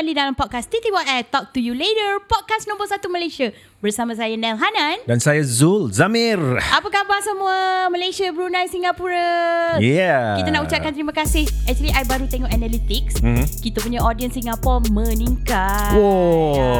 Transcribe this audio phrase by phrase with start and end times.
[0.00, 4.60] Kembali dalam podcast TTYL Talk to you later Podcast nombor satu Malaysia Bersama saya Nel
[4.60, 6.36] Hanan Dan saya Zul Zamir.
[6.68, 10.36] Apa khabar semua Malaysia, Brunei, Singapura Yeah.
[10.36, 13.48] Kita nak ucapkan terima kasih Actually I baru tengok analytics Mhm.
[13.64, 16.60] Kita punya audience Singapura meningkat Wow.
[16.60, 16.76] Ya.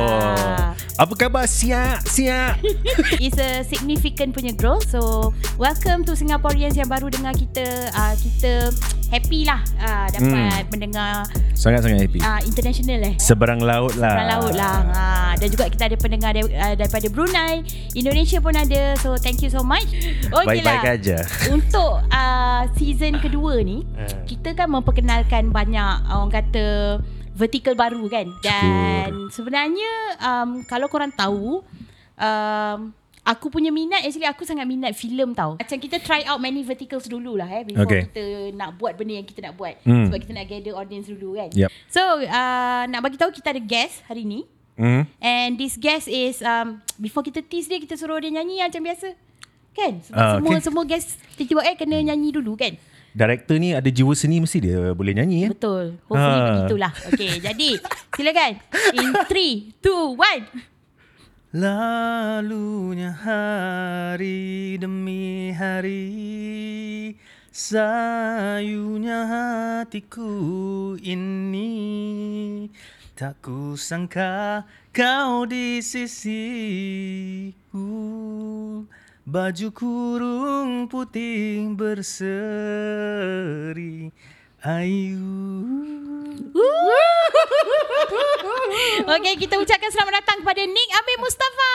[1.01, 2.61] Apa khabar siap siap?
[3.25, 8.77] It's a significant punya growth So welcome to Singaporeans yang baru dengar kita uh, Kita
[9.09, 11.25] happy lah uh, Dapat mendengar
[11.57, 12.21] Sangat-sangat happy.
[12.21, 14.13] uh, international eh Seberang laut lah.
[14.13, 15.05] Seberang laut lah ha,
[15.37, 17.63] Dan juga kita ada pendengar dari, uh, daripada Brunei
[17.95, 19.87] Indonesia pun ada So thank you so much
[20.27, 21.19] Okay Baik-baik lah aja.
[21.55, 24.27] Untuk uh, season kedua ni Eh.
[24.27, 26.99] Kita kan memperkenalkan banyak Orang kata
[27.31, 31.63] Vertical baru kan Dan sebenarnya um, Kalau korang tahu
[32.19, 32.79] um,
[33.21, 37.07] Aku punya minat Actually aku sangat minat filem tau Macam kita try out many verticals
[37.07, 38.11] dulu lah eh Before Okay.
[38.11, 40.11] kita nak buat benda yang kita nak buat Hmm.
[40.11, 41.71] Sebab kita nak gather audience dulu kan Yep.
[41.87, 44.43] So uh, nak bagi tahu kita ada guest hari ni
[44.75, 45.03] Hmm.
[45.19, 49.13] And this guest is um, Before kita tease dia Kita suruh dia nyanyi macam biasa
[49.71, 50.63] Kan Sebab Ah, semua okay.
[50.63, 52.75] semua guest TTYL kena nyanyi dulu kan
[53.11, 55.49] Director ni ada jiwa seni mesti dia boleh nyanyi ya.
[55.51, 56.47] Betul Hopefully Ah.
[56.55, 57.71] begitulah Okay jadi
[58.15, 58.53] Silakan
[58.95, 60.15] In 3 2
[61.53, 66.07] 1 Lalunya hari demi hari
[67.51, 70.31] Sayunya hatiku
[71.03, 71.67] ini
[73.21, 74.65] Tak kusangka
[74.97, 76.33] kau di sisiku
[79.29, 82.33] Baju kurung putih berseri
[84.65, 85.37] Ayu
[89.21, 91.73] Okay kita ucapkan selamat datang Kepada Nick Amir Mustafa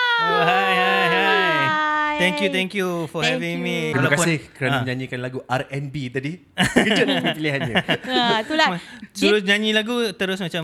[0.49, 1.05] hi, hi.
[1.13, 2.04] Hai.
[2.15, 3.65] Thank you, thank you for Thank having you.
[3.65, 3.77] me.
[3.89, 4.81] Terima Walaupun- kasih kerana Ah.
[4.81, 6.31] menyanyikan lagu R&B tadi.
[6.85, 7.75] Kejut pilihannya.
[8.03, 8.67] ha, Itulah
[9.11, 10.63] Suruh nyanyi lagu terus macam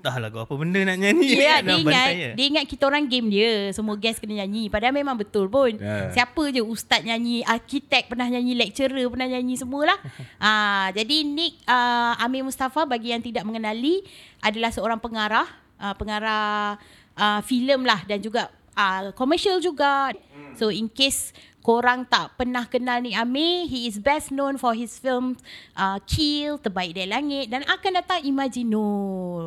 [0.00, 1.30] dah lagu apa benda nak nyanyi.
[1.36, 2.30] Ya, Nak dia ingat je.
[2.34, 3.70] dia ingat kita orang game dia.
[3.70, 4.66] Semua guest kena nyanyi.
[4.66, 5.70] Padahal memang betul pun.
[5.72, 6.10] Ya.
[6.10, 9.98] Siapa je ustaz nyanyi, arkitek pernah nyanyi, lecturer pernah nyanyi semualah.
[10.42, 14.02] ah, jadi Nick uh, Amir Mustafa bagi yang tidak mengenali
[14.40, 16.74] adalah seorang pengarah, uh, pengarah
[17.14, 20.10] uh, filem lah dan juga uh, commercial juga.
[20.54, 21.34] So in case
[21.64, 25.32] korang tak pernah kenal Nick Amir, he is best known for his film
[25.74, 28.84] uh, Kill, Terbaik dari Langit dan akan datang Imagino.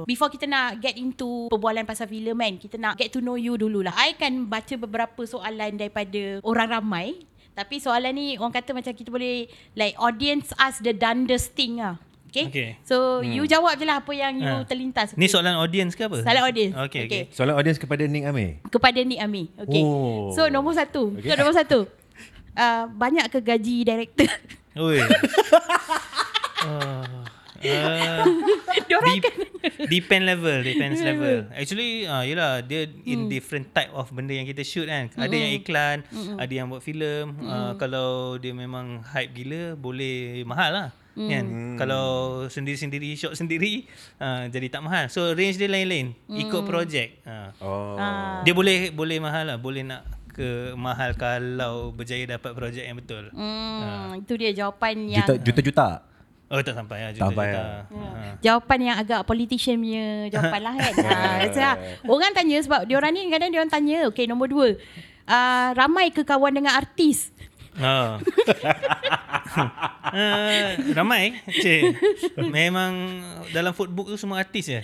[0.09, 3.53] Before kita nak get into perbualan pasal filem kan, kita nak get to know you
[3.53, 3.93] dululah.
[3.93, 7.21] I akan baca beberapa soalan daripada orang ramai.
[7.57, 11.97] Tapi soalan ni orang kata macam kita boleh like audience ask the darndest thing lah.
[12.27, 12.45] Okay?
[12.51, 12.69] Okay.
[12.83, 13.31] So hmm.
[13.31, 14.67] you jawab je lah apa yang you Ha.
[14.67, 15.15] terlintas.
[15.15, 16.21] Ni soalan audience ke apa?
[16.21, 16.75] Soalan audience.
[16.87, 17.23] Okay, okay.
[17.31, 18.59] Soalan audience kepada Nick Amir.
[18.67, 19.47] kepada Nick Ami.
[19.55, 19.81] Okay.
[19.83, 20.29] Oh.
[20.35, 21.15] So nombor satu.
[21.17, 21.31] Okay.
[21.31, 21.79] So nombor satu.
[22.57, 24.25] Uh, banyak ke gaji director?
[24.77, 24.97] Oi.
[24.97, 25.05] uh,
[27.65, 28.23] uh,
[28.87, 29.35] Diorang dep- kan
[29.89, 31.49] depend level, depends level.
[31.53, 35.09] Actually, uh, yelah, dia in different type of benda yang kita shoot kan.
[35.17, 35.97] Ada yang iklan,
[36.37, 37.33] ada yang buat filem.
[37.41, 40.89] Uh, kalau dia memang hype gila, boleh mahal lah.
[41.25, 41.45] Kan?
[41.81, 42.05] Kalau
[42.45, 43.89] sendiri-sendiri, shot sendiri,
[44.21, 45.09] uh, jadi tak mahal.
[45.09, 46.13] So, range dia lain-lain.
[46.29, 47.25] Ikut projek.
[47.25, 47.49] Uh.
[47.57, 47.97] Oh.
[47.97, 48.45] Ah.
[48.45, 49.57] Dia boleh boleh mahal lah.
[49.57, 50.05] Boleh nak
[50.37, 53.33] ke mahal kalau berjaya dapat projek yang betul.
[53.33, 55.87] Hmm, itu dia jawapan yang Juta juta-juta.
[56.47, 57.11] Oh tak sampai lah.
[57.11, 57.59] Tak sampai juta-juta.
[57.59, 57.81] lah.
[57.89, 58.29] Ha.
[58.39, 60.93] jawapan yang agak politician punya jawapan lah kan.
[61.03, 61.17] ha,
[61.57, 61.59] so,
[62.05, 64.77] orang tanya sebab diorang ni kadang diorang tanya, okay nombor dua.
[65.27, 67.35] Uh, ramai ke kawan dengan artis?
[67.77, 68.17] Oh.
[70.13, 71.93] uh, ramai Cik.
[72.49, 72.93] Memang
[73.53, 74.79] dalam footbook tu semua artis je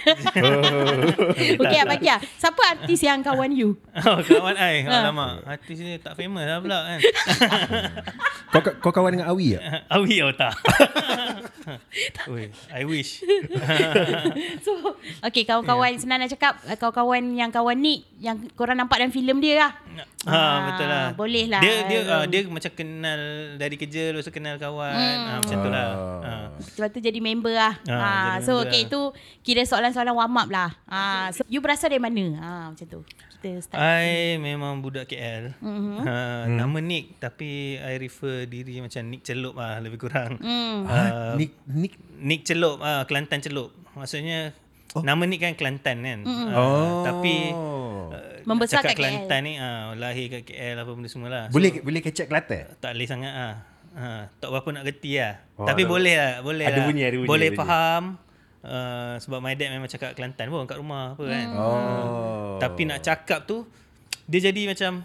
[1.59, 2.19] Okay, bagi lah.
[2.39, 3.75] Siapa artis yang kawan you?
[4.07, 6.99] Oh kawan ai Alamak Artis ni tak famous lah pula kan
[8.53, 9.63] Kau kau kawan dengan Awi tak?
[9.89, 10.53] Awi oh tak
[12.27, 13.23] Ui, I wish
[14.65, 19.37] So, okay kawan-kawan senang nak cakap kawan-kawan yang kawan ni yang korang nampak dalam filem
[19.43, 19.71] dia lah.
[20.23, 21.07] Ha betul lah.
[21.13, 21.59] boleh lah.
[21.59, 23.19] Dia dia uh, dia macam kenal
[23.55, 24.93] dari kerja lepas tu kenal kawan.
[24.93, 25.19] Hmm.
[25.19, 25.87] Ha, macam tu lah.
[26.19, 26.31] Ha.
[26.73, 27.73] Sebab tu jadi member lah.
[27.83, 28.87] Ah, Ha, jadi so member okay lah.
[28.87, 29.01] itu
[29.41, 30.69] kira soalan-soalan warm up lah.
[30.85, 30.99] Ha,
[31.29, 32.25] so you berasal dari mana?
[32.35, 33.01] Ha, macam tu.
[33.35, 33.75] Kita start.
[33.75, 35.51] I memang budak KL.
[35.59, 35.99] Mhm.
[36.01, 36.15] Ha,
[36.47, 40.39] Nama Nick tapi I refer diri macam Nick Celup lah lebih kurang.
[40.39, 40.87] Hmm.
[40.87, 43.75] Ah, Nick Nick Nick Celup, ah Kelantan Celup.
[43.93, 44.55] Maksudnya
[44.93, 45.01] oh.
[45.01, 46.19] nama Nick kan Kelantan kan.
[46.23, 47.01] Ah, Oh.
[47.03, 48.99] Tapi uh, Membesar cakap kat KL.
[48.99, 51.45] Kelantan ni ah lahir kat KL apa benda semua lah.
[51.47, 52.75] boleh boleh kecek Kelantan?
[52.77, 53.55] tak boleh sangat ah.
[53.93, 55.37] Ha, tak berapa nak reti lah.
[55.53, 56.31] Oh, Tapi tak- boleh lah.
[56.41, 56.85] Boleh ada lah.
[56.87, 57.61] bunyi, ada bunyi, boleh ada bunyi.
[57.61, 58.03] faham.
[58.59, 61.47] Uh, sebab my dad memang cakap Kelantan pun kat rumah apa kan.
[61.53, 62.57] Oh.
[62.57, 63.69] Tapi nak cakap tu
[64.23, 65.03] dia jadi macam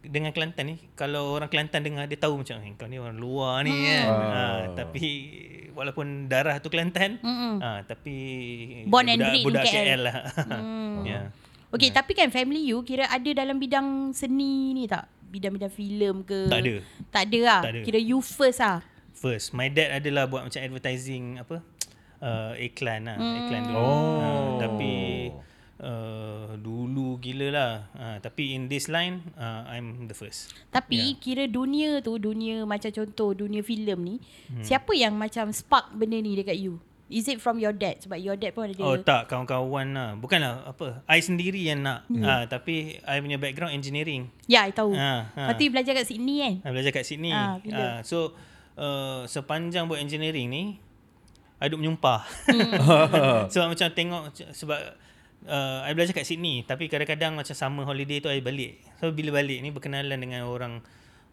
[0.00, 3.62] dengan Kelantan ni kalau orang Kelantan dengar dia tahu macam eh, kau ni orang luar
[3.62, 4.06] ni kan.
[4.08, 4.42] Ha,
[4.72, 5.06] tapi
[5.72, 7.18] walaupun darah tu Kelantan
[7.58, 8.16] ha, tapi
[8.86, 9.74] Born and budak, bred in budak KL.
[9.74, 10.16] KL lah.
[10.46, 10.96] Hmm.
[11.10, 11.20] ya.
[11.72, 15.08] Okay, tapi kan family you kira ada dalam bidang seni ni tak?
[15.32, 16.52] Bidang-bidang filem ke?
[16.52, 16.74] Tak ada.
[17.08, 17.60] Tak ada lah.
[17.64, 17.80] Tak ada.
[17.80, 18.84] Kira you first lah.
[19.12, 21.60] First, my dad adalah buat macam advertising apa?
[22.22, 23.34] Uh, iklan lah, Hmm.
[23.34, 23.82] iklan dulu.
[23.82, 24.14] Oh.
[24.22, 24.92] Uh, tapi
[25.82, 27.72] uh, dulu gila lah.
[27.92, 30.54] Uh, tapi in this line, uh, I'm the first.
[30.70, 31.18] Tapi yeah.
[31.18, 34.64] kira dunia tu, dunia macam contoh dunia filem ni, hmm.
[34.64, 36.78] siapa yang macam spark benda ni dekat you?
[37.12, 38.00] Is it from your dad?
[38.00, 38.80] Sebab your dad pun ada.
[38.80, 40.16] Oh tak, kawan-kawan lah.
[40.16, 41.04] Bukanlah apa.
[41.04, 42.08] I sendiri yang nak.
[42.08, 42.24] Hmm.
[42.24, 44.32] Uh, tapi I punya background engineering.
[44.48, 44.96] Ya, I tahu.
[44.96, 45.52] Ah, ah.
[45.52, 46.54] Lepas tu belajar kat Sydney kan?
[46.64, 47.36] I belajar kat Sydney.
[47.36, 47.76] Bila?
[47.76, 48.32] Uh, so,
[48.80, 50.80] uh, sepanjang buat engineering ni,
[51.60, 52.24] I duk menyumpah.
[53.52, 54.80] sebab macam tengok, sebab
[55.48, 56.66] uh, I belajar kat Sydney.
[56.66, 58.82] Tapi kadang-kadang macam summer holiday tu I balik.
[58.98, 60.82] So, bila balik ni berkenalan dengan orang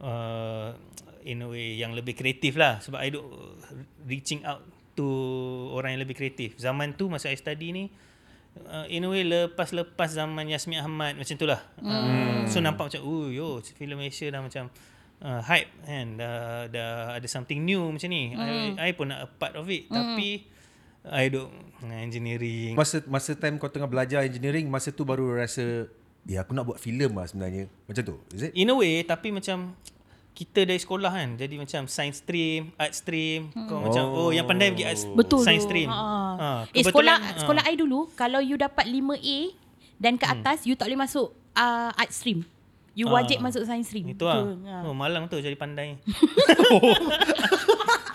[0.01, 0.73] uh,
[1.25, 2.79] in a way yang lebih kreatif lah.
[2.79, 3.25] Sebab I duk
[4.07, 4.63] reaching out
[4.99, 5.07] to
[5.71, 6.59] orang yang lebih kreatif.
[6.59, 7.87] Zaman tu masa I study ni,
[8.67, 11.63] uh, in a way lepas-lepas zaman Yasmin Ahmad macam tu lah.
[11.79, 14.67] Uh, so nampak macam, oh yo, filem Malaysia dah macam
[15.23, 16.07] uh, hype kan.
[16.19, 18.35] Dah, dah ada something new macam ni.
[18.35, 19.87] I, I pun nak a part of it.
[19.87, 20.58] Tapi,
[21.07, 21.47] I duk
[21.79, 22.75] dengan engineering.
[22.75, 25.87] Masa masa time kau tengah belajar engineering, masa tu baru rasa
[26.27, 27.71] ya aku nak buat filem lah sebenarnya.
[27.87, 28.15] Macam tu.
[28.35, 28.51] Is it?
[28.59, 29.79] In a way, tapi macam
[30.35, 33.67] kita dari sekolah kan jadi macam science stream, art stream, hmm.
[33.67, 35.91] kau macam oh yang pandai pergi art Betul science stream.
[35.91, 35.99] Ha.
[36.39, 37.35] Ha, eh sekolah ha.
[37.43, 39.39] sekolah I dulu kalau you dapat 5A
[39.99, 42.47] dan ke atas you tak boleh masuk uh, art stream.
[42.95, 43.23] You Ah.
[43.23, 44.11] wajib masuk science stream.
[44.11, 44.43] Itu lah.
[44.43, 44.83] Ha.
[44.87, 45.95] Oh, malang tu jadi pandai.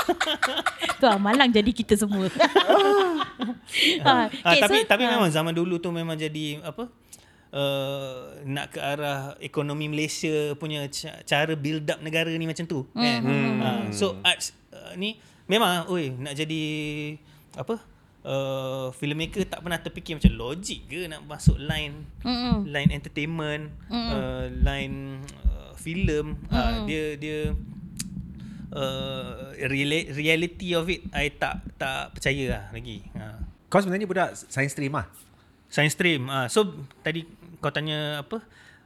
[1.05, 2.27] lah, malang jadi kita semua.
[2.33, 3.23] ha.
[4.07, 5.11] Ah, okay, tapi so, tapi ha.
[5.19, 6.87] memang zaman dulu tu memang jadi apa?
[7.55, 12.83] Uh, nak ke arah ekonomi Malaysia punya ca- cara build up negara ni macam tu
[12.91, 13.21] kan.
[13.63, 16.63] Ah, so arts uh, ni memang oi nak jadi
[17.55, 17.79] apa?
[18.25, 22.65] Uh, filmmaker tak pernah terfikir macam logik ke nak masuk line Mm-mm.
[22.65, 27.53] line entertainment, uh, line uh, filem, uh, dia dia
[28.73, 33.05] uh, reali- reality of it I tak tak percaya lah lagi.
[33.13, 33.37] Uh.
[33.69, 35.11] Kau sebenarnya budak science stream lah.
[35.67, 36.31] Science stream.
[36.31, 36.71] Ah, so
[37.03, 37.27] tadi
[37.59, 38.39] kau tanya apa?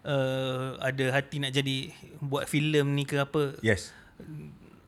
[0.08, 1.92] Uh, ada hati nak jadi
[2.24, 3.60] buat filem ni ke apa?
[3.60, 3.92] Yes.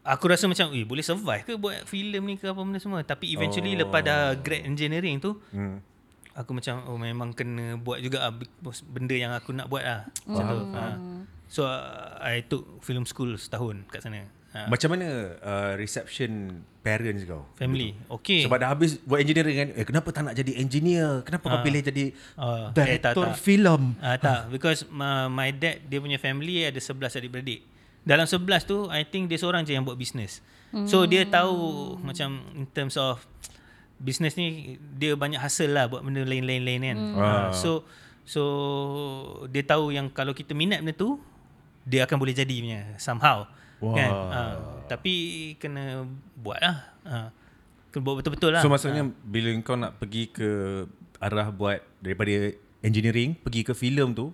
[0.01, 3.05] Aku rasa macam, eh boleh survive ke buat filem ni ke apa benda semua.
[3.05, 3.85] Tapi eventually oh.
[3.85, 5.85] lepas dah grad engineering tu, Hmm.
[6.33, 8.33] aku macam oh memang kena buat juga ah,
[8.89, 10.09] benda yang aku nak buat lah.
[10.25, 10.65] Macam tu.
[10.73, 10.97] Ah.
[11.53, 14.25] So uh, I took film school setahun kat sana.
[14.51, 14.67] Ha.
[14.67, 15.07] Macam mana
[15.39, 17.47] uh, reception parents kau?
[17.55, 17.95] Family.
[18.11, 18.43] Okay.
[18.43, 19.69] Sebab dah habis buat engineering kan.
[19.79, 21.23] Eh kenapa tak nak jadi engineer?
[21.23, 21.63] Kenapa kau Ah.
[21.63, 23.39] pilih jadi eh, tak, director tak.
[23.39, 23.95] filem?
[24.03, 27.63] Ah tak because uh, my dad dia punya family ada 11 adik-beradik.
[28.03, 30.43] Dalam 11 tu I think dia seorang je yang buat bisnes.
[30.87, 31.55] So dia tahu
[31.99, 33.23] macam in terms of
[33.99, 36.99] bisnes ni dia banyak hasil lah buat benda lain-lain-lain kan.
[37.15, 37.23] Ah.
[37.23, 37.71] Uh, so
[38.25, 38.43] so
[39.47, 41.23] dia tahu yang kalau kita minat benda tu
[41.83, 43.47] dia akan boleh jadi punya somehow.
[43.81, 43.95] Wah.
[43.97, 44.11] Kan?
[44.13, 44.55] Uh,
[44.87, 45.13] tapi
[45.57, 46.05] kena
[46.37, 46.77] buat lah.
[47.05, 47.29] Uh,
[47.91, 48.63] kena buat betul-betul lah.
[48.63, 50.51] So maksudnya bila kau nak pergi ke
[51.21, 54.33] arah buat daripada engineering pergi ke filem tu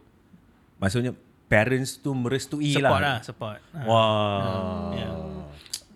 [0.78, 1.10] maksudnya
[1.46, 3.18] parents tu merestui support lah.
[3.18, 3.58] lah, support.
[3.74, 3.84] Ah.
[3.86, 4.90] Wah.
[4.94, 5.14] Yeah.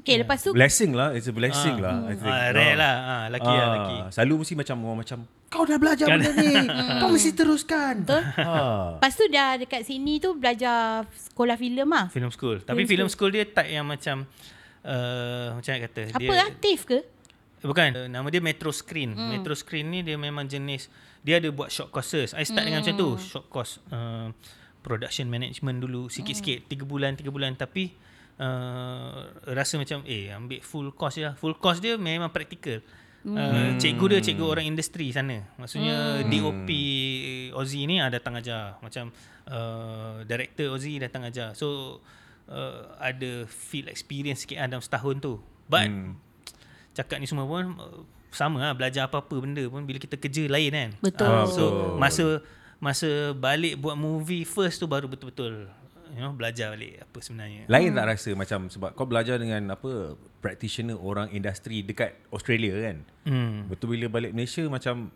[0.01, 2.33] Okay, lepas tu Blessing lah, it's a blessing lah I think.
[2.33, 2.95] Ah, rare lah.
[3.05, 3.97] Ah, laki lah, Ah, laki.
[4.17, 5.19] Selalu mesti macam orang macam
[5.51, 6.55] kau dah belajar benda ni.
[7.03, 8.07] kau mesti teruskan.
[8.07, 8.23] Betul.
[8.23, 8.55] Ha.
[8.97, 12.07] Lepas tu dah dekat sini tu belajar sekolah filem lah.
[12.09, 12.63] Film school.
[12.63, 14.25] Tapi film school dia type yang macam
[14.87, 16.49] uh, macam nak kata Apa dia lah?
[16.57, 17.01] TIFF ke?
[17.61, 19.13] bukan uh, nama dia Metro Screen.
[19.13, 19.37] Hmm.
[19.37, 20.89] Metro Screen ni dia memang jenis
[21.21, 22.33] dia ada buat short courses.
[22.33, 22.69] I start hmm.
[22.73, 24.33] dengan macam tu, short course uh,
[24.81, 27.93] production management dulu sikit-sikit 3 bulan 3 bulan tapi
[28.41, 31.35] uh, rasa macam eh ambil full course je lah.
[31.37, 32.81] Full course dia memang praktikal.
[33.21, 35.45] Uh, cikgu dia cikgu orang industri sana.
[35.61, 36.69] Maksudnya DOP
[37.53, 38.81] Aussie ni ah, datang ajar.
[38.81, 39.13] Macam
[39.45, 41.53] uh, director Aussie datang ajar.
[41.53, 42.01] So
[42.49, 45.37] uh, ada field experience sikit lah dalam setahun tu.
[45.69, 45.93] But
[46.97, 50.73] cakap ni semua pun uh, sama lah belajar apa-apa benda pun bila kita kerja lain
[50.73, 50.91] kan.
[51.05, 51.29] Betul.
[51.29, 51.65] Ah, Ah, so
[52.01, 52.41] masa
[52.81, 55.69] masa balik buat movie first tu baru betul-betul
[56.15, 57.63] you know belajar balik apa sebenarnya.
[57.67, 62.97] Lain tak rasa macam sebab kau belajar dengan apa practitioner orang industri dekat Australia kan.
[63.27, 63.69] Hmm.
[63.71, 65.13] Betul bila balik Malaysia macam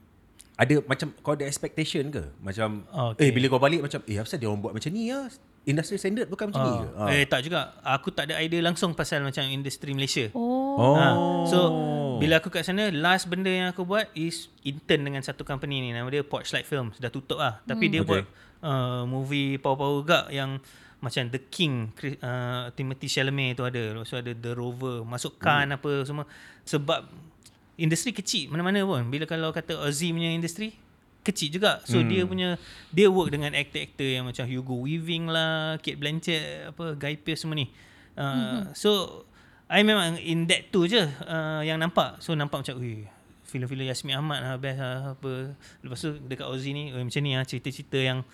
[0.55, 2.31] ada macam kau ada expectation ke?
[2.39, 3.29] Macam Oh, okay.
[3.29, 5.27] eh bila kau balik macam eh apa dia orang buat macam ni ya?
[5.65, 6.89] industri standard bukan macam ni ke?
[6.93, 7.09] Ah.
[7.09, 7.73] Eh tak juga.
[7.81, 10.29] Aku tak ada idea langsung pasal macam industri Malaysia.
[10.37, 10.77] Oh.
[10.77, 10.95] Oh.
[11.01, 11.07] Ha.
[11.49, 11.59] So
[12.21, 15.91] bila aku kat sana last benda yang aku buat is intern dengan satu company ni
[15.91, 18.21] nama dia Porchlight Films dah tutup lah tapi dia Okay.
[18.21, 18.25] buat
[18.65, 20.59] uh, movie power-power gak yang
[21.05, 21.93] macam The King
[22.25, 23.93] uh, Timothy Chalamet tu ada.
[23.93, 26.25] Lepas tu ada The Rover masuk Cannes apa semua.
[26.65, 27.05] Sebab
[27.77, 29.05] industri kecil mana-mana pun.
[29.13, 30.73] Bila kalau kata Aussie punya industri
[31.21, 31.85] kecil juga.
[31.85, 32.09] So Hmm.
[32.09, 32.49] dia punya
[32.89, 37.61] dia work dengan aktor-aktor yang macam Hugo Weaving lah Kate Blanchett apa Guy Pearce semua
[37.61, 37.69] ni.
[38.17, 39.25] Uh, so
[39.69, 42.21] I memang in that tu je uh, yang nampak.
[42.25, 43.05] So nampak macam ui
[43.45, 45.53] filem-filem Yasmin Ahmad lah best lah apa.
[45.85, 48.25] Lepas tu dekat Aussie ni macam ni lah cerita-cerita yang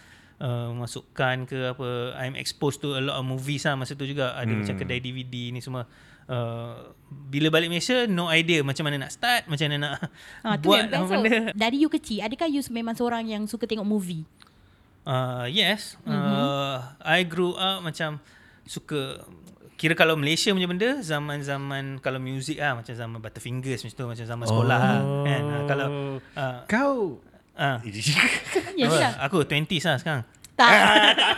[0.40, 4.35] uh, masukkan ke apa I'm exposed to a lot of movies lah masa tu juga
[4.35, 4.64] ada hmm.
[4.64, 5.87] macam kedai DVD ni semua
[6.30, 6.94] Uh,
[7.26, 9.94] bila balik Malaysia no idea macam mana nak start macam mana nak
[10.47, 11.11] Ah, tu buat apa tau.
[11.11, 14.23] benda Dari you kecil, adakah you memang seorang yang suka tengok movie?
[15.02, 15.99] Uh, yes.
[16.06, 18.23] Uh, I grew up macam
[18.62, 19.26] suka
[19.75, 24.26] kira kalau Malaysia punya benda zaman-zaman kalau muzik ah macam zaman Butterfingers macam tu macam
[24.30, 25.25] zaman sekolah oh.
[25.26, 25.42] kan.
[25.42, 25.87] Uh, kalau
[26.38, 27.18] uh, Kau
[27.60, 27.76] uh,
[28.80, 29.12] Yelah.
[29.20, 30.24] aku 20s lah sekarang.
[30.56, 30.72] Tak.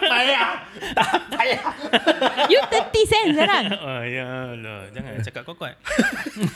[2.53, 3.65] you 30 sen sekarang.
[3.79, 5.75] Oh ya Allah, jangan cakap kau kuat.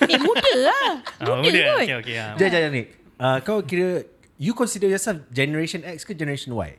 [0.06, 0.88] Eh, muda lah.
[1.22, 1.82] Oh, Muda kot.
[1.82, 2.14] Okey okey.
[2.18, 2.34] ah.
[2.34, 2.82] Jangan jangan ni.
[3.16, 4.04] Uh, kau kira
[4.36, 6.70] you consider yourself generation X ke generation Y?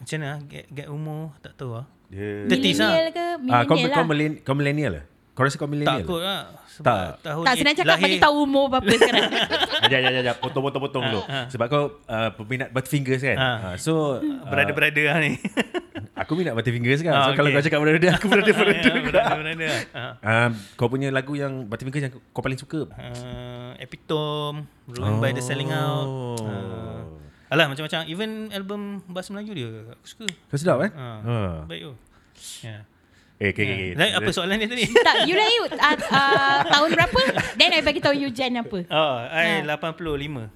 [0.00, 0.28] Macam mana?
[0.28, 0.38] ah?
[0.48, 1.86] Get, get umur tak tahu ah.
[2.08, 2.92] Dia Thirties lah.
[2.92, 3.26] Millennial ke?
[3.48, 4.08] Ah, kau Millennial kau lah.
[4.08, 5.04] millen, kau millennial lah.
[5.32, 5.96] Kau rasa kau millennial?
[5.98, 6.42] Tak kot lah.
[6.68, 7.08] Sebab Tak.
[7.22, 9.24] tahun Tak senang cakap bagi tahu umur berapa sekarang.
[9.84, 11.20] Ajak ajak ajak potong potong potong dulu.
[11.48, 13.36] Sebab kau uh, peminat Butterfingers kan.
[13.36, 13.56] Ah.
[13.64, 13.92] Uh, so
[14.44, 15.40] Berada-berada lah ni.
[16.14, 17.12] aku minat Butterfingers kan.
[17.12, 18.80] Ah, so kalau kau cakap berada aku berada berada.
[18.84, 19.68] Ya, Berada-berada.
[19.90, 20.12] Ah.
[20.20, 22.84] Um, kau punya lagu yang Butterfingers yang kau paling suka?
[22.86, 26.06] uh, Epitome, Ruined by the Selling Out.
[26.06, 26.36] Oh.
[26.38, 27.00] Uh,
[27.48, 28.04] alah macam-macam.
[28.04, 30.26] Even album bahasa Melayu dia aku suka.
[30.28, 30.90] Kau sedap kan?
[30.92, 31.52] Uh, Uh.
[31.64, 31.92] Baik tu.
[32.62, 32.84] Ya.
[33.42, 33.90] Eh, okay, okay, okay.
[33.98, 34.86] Then apa soalan dia tadi?
[34.86, 37.20] tak, you lahir uh, uh, tahun berapa?
[37.58, 38.86] Then I bagi tahu you gen apa.
[38.86, 39.74] Oh, I Ha.
[39.82, 40.46] 85.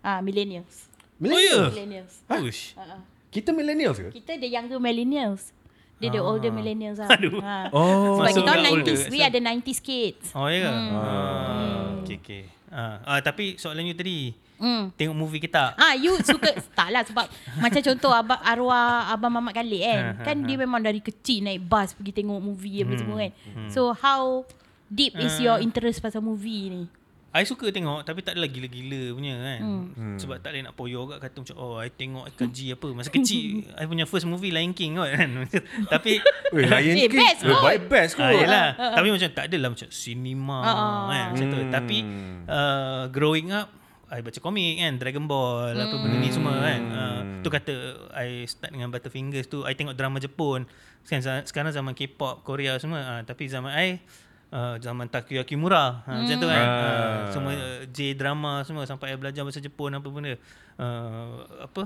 [0.00, 0.88] Ah, millennials.
[1.20, 1.68] Millennial?
[1.68, 2.24] Millennials.
[2.24, 2.72] Push.
[2.72, 3.00] Uh, uh.
[3.28, 4.08] Kita millennials ke?
[4.16, 5.52] Kita the younger millennials.
[6.00, 7.12] Dia the older millennials lah.
[7.12, 7.44] Aduh.
[7.44, 7.68] Ha.
[7.76, 8.16] Oh.
[8.16, 8.80] Sebab Masuk kita orang dah 90s.
[8.80, 9.12] older.
[9.12, 10.24] We So- ada 90s kids.
[10.32, 10.70] Oh ya ke?
[10.72, 10.88] Hmm.
[10.96, 12.42] Ah, okay, okay.
[12.72, 14.92] Ah, ah, tapi soalan you tadi, Hmm.
[14.92, 15.72] tengok movie ke tak?
[15.74, 17.24] Ah, you suka tak lah sebab
[17.56, 19.98] macam contoh abang arwah abang Mamat Khalid kan.
[19.98, 23.16] Ha, ha, kan dia memang dari kecil naik bas pergi tengok movie apa Hmm, semua
[23.18, 23.32] kan.
[23.66, 24.44] So how
[24.86, 26.84] deep is your interest pasal movie ni?
[27.30, 29.60] I suka tengok tapi tak adalah gila-gila punya kan.
[29.60, 29.84] Hmm.
[29.94, 30.16] Hmm.
[30.18, 32.86] Sebab tak boleh nak poyo kat kata macam oh I tengok I kaji apa.
[32.90, 35.30] Masa kecil I punya first movie Lion King kot kan.
[35.94, 36.18] tapi
[36.50, 37.16] Weh, Lion Eh, King.
[37.16, 37.62] best Eh, kot.
[37.62, 38.26] baik best kot.
[38.26, 38.66] Ah, yelah.
[38.74, 40.74] Tapi macam tak adalah macam cinema Ah.
[41.06, 41.56] kan macam tu.
[41.56, 41.70] Hmm.
[41.70, 41.98] Tapi
[42.44, 43.70] uh, growing up
[44.10, 46.82] I baca komik kan Dragon Ball apa benda ni semua kan.
[46.90, 47.74] Uh, tu kata
[48.10, 50.66] I start dengan Butterfingers tu I tengok drama Jepun.
[51.06, 54.02] Sekarang, sekarang zaman K-pop Korea semua uh, tapi zaman I
[54.50, 56.66] uh, zaman Takoyaki Mura uh, macam tu kan.
[56.66, 56.74] Ah.
[56.74, 60.34] Uh, semua uh, J drama semua sampai I belajar bahasa Jepun apa benda.
[60.74, 61.82] Uh, apa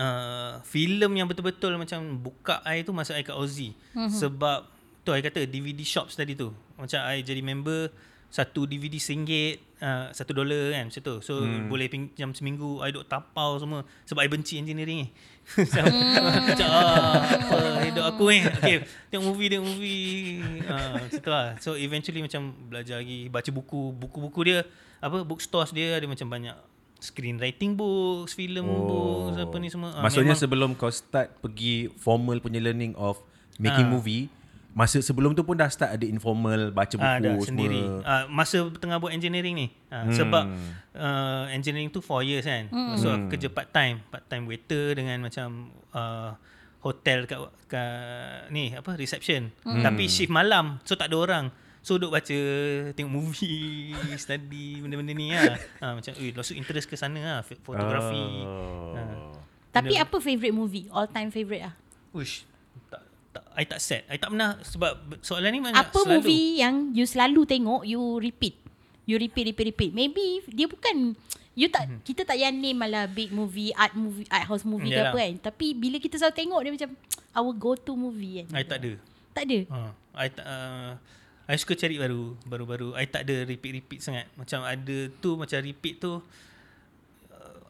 [0.00, 3.76] uh, filem yang betul-betul macam buka I tu masa I kat Aussie.
[3.92, 4.08] Mm-hmm.
[4.08, 4.58] Sebab
[5.04, 6.48] tu I kata DVD shops tadi tu.
[6.80, 7.92] Macam I jadi member
[8.30, 11.14] satu DVD RM1, uh, satu dolar kan macam tu.
[11.18, 11.66] So hmm.
[11.66, 15.08] boleh pinjam seminggu I duk tapau semua sebab I benci engineering ni.
[15.66, 15.84] macam
[16.46, 17.58] macam ah, apa
[17.90, 18.38] hidup aku ni.
[18.46, 18.76] Okay,
[19.10, 20.08] tengok movie tengok movie.
[20.62, 21.46] Uh, macam tu lah.
[21.58, 23.90] So eventually macam belajar lagi baca buku.
[23.98, 24.62] Buku-buku dia
[25.02, 26.54] apa bookstores dia ada macam banyak
[27.00, 28.84] screenwriting books, film oh.
[28.86, 29.90] books apa ni semua.
[29.96, 33.18] Ah, Maksudnya memang- sebelum kau start pergi formal punya learning of
[33.58, 33.92] making Ah.
[33.92, 34.22] movie,
[34.70, 37.44] masa sebelum tu pun dah start ada informal baca buku Ah, dah semua.
[37.44, 37.82] sendiri.
[38.02, 39.66] Ah, masa tengah buat engineering ni.
[39.86, 40.14] Ah, hmm.
[40.14, 40.44] Sebab
[40.94, 42.66] uh, engineering tu 4 years kan.
[42.68, 42.94] Hmm.
[42.94, 45.48] So aku kerja part time, part time waiter dengan macam
[45.90, 46.34] uh,
[46.80, 49.50] hotel kat, kat ni apa reception.
[49.60, 49.80] Hmm.
[49.80, 51.44] Tapi shift malam, so tak ada orang.
[51.80, 52.38] So duduk baca,
[52.92, 55.56] tengok movie, study benda-benda ni lah.
[55.80, 58.44] Ha, macam, eh, masuk interest ke sana lah, f- fotografi.
[58.44, 58.92] Oh.
[58.92, 59.32] Ah.
[59.70, 60.84] Tapi Benda- apa favourite movie?
[60.88, 61.74] All time favourite ah.
[62.10, 62.49] Uish, tak,
[63.52, 64.02] I tak set.
[64.06, 66.22] I tak pernah, sebab soalan ni banyak Apa selalu.
[66.22, 68.54] movie yang you selalu tengok, you repeat?
[69.04, 69.90] You repeat, repeat, repeat.
[69.90, 71.18] Maybe dia bukan
[71.50, 71.98] You tak Mhm.
[72.06, 75.10] kita tak payah name malah big movie, art movie, art house movie ke Yalah.
[75.10, 75.34] apa kan.
[75.50, 76.90] Tapi bila kita selalu tengok dia macam
[77.36, 78.46] our go to movie kan.
[78.54, 78.92] I tak ada.
[79.34, 79.58] Tak ada.
[79.66, 79.78] Ha,
[80.16, 80.90] I tak uh,
[81.44, 82.94] I suka cari baru baru-baru.
[82.94, 84.30] I tak ada repeat-repeat sangat.
[84.36, 86.22] Macam ada tu macam repeat tu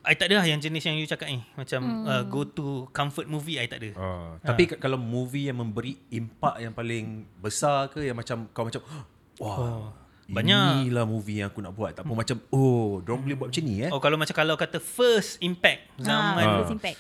[0.00, 1.44] I tak ada lah yang jenis yang you cakap ni.
[1.56, 2.06] Macam hmm.
[2.08, 3.90] uh, go to comfort movie I tak ada.
[4.00, 4.40] Oh.
[4.40, 8.80] Tapi kalau movie yang memberi impak yang paling besar ke yang macam kau macam
[9.44, 9.84] wah Oh,
[10.30, 10.88] banyak.
[10.88, 11.92] Inilah movie yang aku nak buat.
[11.92, 13.90] Tak apa macam oh, dia boleh buat macam ni eh.
[13.92, 16.56] Oh kalau macam kalau kata first impact zaman Ah, Ah.
[16.64, 16.98] first impact.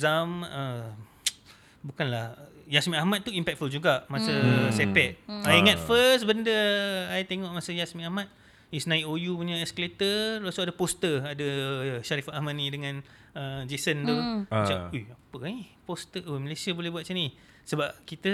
[0.00, 0.86] zaman uh,
[1.84, 2.38] bukanlah
[2.70, 4.70] Yasmin Ahmad tu impactful juga masa hmm.
[4.70, 5.18] sepet.
[5.26, 5.42] Hmm.
[5.44, 6.56] I ingat first benda
[7.10, 8.30] I tengok masa Yasmin Ahmad
[8.70, 11.48] is naik OU punya escalator lepas tu ada poster ada
[12.00, 13.02] Sharifah Ahmad ni dengan
[13.34, 14.14] uh, Jason tu.
[14.14, 14.46] Hmm.
[14.46, 14.94] Macam.
[14.94, 15.66] "Ui, apa ni?
[15.82, 18.32] Poster oh Malaysia boleh buat macam ni." Sebab kita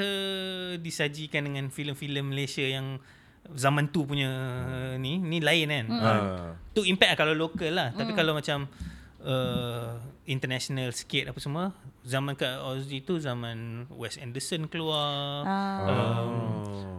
[0.78, 2.96] disajikan dengan filem-filem Malaysia yang
[3.52, 4.28] zaman tu punya
[4.96, 5.86] ni ni lain kan.
[5.88, 6.52] Uh, Ah.
[6.72, 7.88] tu impact lah kalau local lah.
[7.92, 8.68] Tapi kalau macam
[9.22, 9.92] uh,
[10.26, 11.70] international sikit apa semua,
[12.02, 15.46] zaman kat Aussie tu zaman Wes Anderson keluar.
[15.46, 15.86] Ah.
[15.86, 16.34] Um,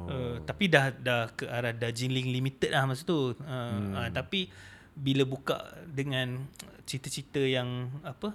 [0.07, 3.36] uh, tapi dah dah ke arah Darjeeling Limited lah masa tu.
[3.36, 3.93] Uh, hmm.
[3.93, 4.48] uh, tapi
[4.98, 6.48] bila buka dengan
[6.88, 8.34] cerita-cerita yang apa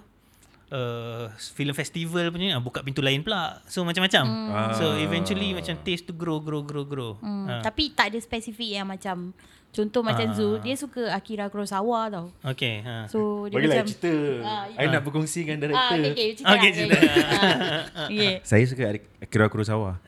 [0.69, 3.59] uh, film festival punya uh, buka pintu lain pula.
[3.65, 4.23] So macam-macam.
[4.47, 4.71] Ah.
[4.71, 7.11] So eventually macam taste to grow grow grow grow.
[7.17, 7.61] Hmm, Ah.
[7.61, 9.33] Tapi tak ada spesifik yang macam
[9.73, 10.35] Contoh macam Ah.
[10.37, 12.85] Zul Dia suka Akira Kurosawa tau Okay.
[12.85, 13.09] Ha.
[13.09, 14.13] So dia Bagilah macam cerita.
[14.45, 15.97] Ah, I nak berkongsi dengan Ah, director.
[15.97, 16.53] okay, okay, cerita.
[16.53, 16.93] Okay, cerita.
[16.93, 17.09] okay.
[17.09, 18.33] Ah, okay.
[18.53, 18.83] Saya suka
[19.17, 19.97] Akira Kurosawa.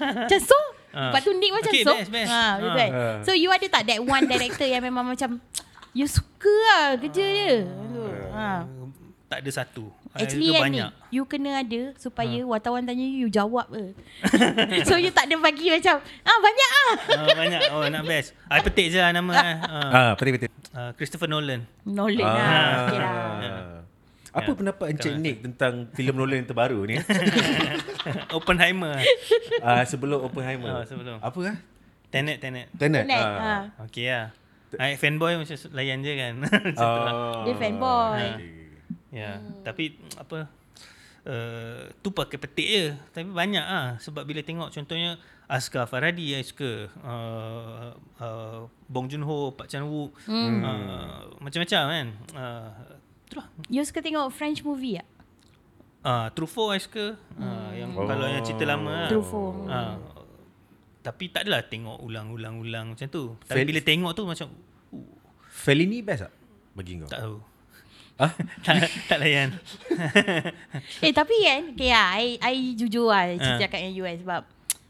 [0.00, 1.12] Macam so Ah.
[1.12, 2.32] Lepas tu Nick macam Okay, so best, best.
[2.32, 2.52] Ah, Ah.
[2.56, 2.88] betul.
[2.88, 3.16] Ah.
[3.20, 5.36] So you ada tak That one director Yang memang macam
[5.92, 8.07] You suka lah Kerja dia Tu.
[8.38, 8.62] Ha.
[9.28, 9.92] Tak ada satu.
[10.10, 10.88] Actually Ada kan banyak.
[10.88, 13.92] ni You kena ada Supaya wartawan tanya you You jawab ke
[14.88, 17.60] So you tak ada bagi macam Ah banyak ah Ah, banyak.
[17.68, 18.32] Oh, nak best.
[18.46, 19.32] I petik je lah nama.
[19.36, 19.56] eh.
[19.60, 19.90] Ah.
[19.92, 20.48] Ah, betul betul.
[20.70, 21.68] Ah, Christopher Nolan.
[21.84, 22.48] Nolan lah
[22.80, 23.14] okay lah
[24.30, 24.54] Apa Ya.
[24.54, 26.96] pendapat Encik Nick tentang filem Nolan yang terbaru ni?
[28.30, 28.96] Oppenheimer.
[29.60, 30.72] Ah, sebelum Oppenheimer.
[30.72, 31.18] Ah, sebelum.
[31.18, 31.56] Apa ah?
[32.08, 32.72] Tenet, Tenet.
[32.72, 33.04] Tenet.
[33.04, 33.36] Tenet, Ah.
[33.76, 33.84] ah.
[33.84, 34.32] Okay lah.
[34.76, 36.32] I fanboy macam layan je kan.
[36.42, 37.12] Macam tu lah.
[37.12, 37.42] Oh.
[37.42, 38.20] Dia fanboy.
[38.20, 38.34] Okay.
[39.08, 39.30] Ya,
[39.64, 40.44] tapi apa
[41.24, 42.86] uh, tu pakai petik je.
[43.10, 45.16] Tapi banyak ah sebab bila tengok contohnya
[45.48, 47.88] Askar Farhadi I suka uh,
[48.20, 50.60] uh, Bong Joon-ho, Pak Chan-wook Hmm.
[50.60, 52.06] uh, macam-macam kan.
[52.36, 52.68] Uh,
[53.24, 53.48] tu lah.
[53.66, 55.08] You suka tengok French movie tak?
[55.98, 57.16] Uh, Truffaut I suka.
[57.34, 58.04] Uh, yang Oh.
[58.04, 59.10] kalau yang cerita lama lah.
[59.10, 59.64] Truffaut.
[59.64, 59.96] Uh,
[61.00, 63.38] tapi tak adalah tengok ulang-ulang-ulang macam tu.
[63.42, 64.48] Tapi Fel- bila tengok tu macam
[64.92, 65.08] uh,
[65.48, 66.32] Fellini best tak?
[66.72, 67.08] Bagi kau.
[67.08, 67.36] tak tahu.
[68.18, 68.34] Ah?
[68.66, 68.74] tak,
[69.06, 69.54] tak layan.
[71.04, 73.56] Eh tapi kan Okay lah I, I jujur lah Ah.
[73.56, 74.40] Cakap dengan you kan Sebab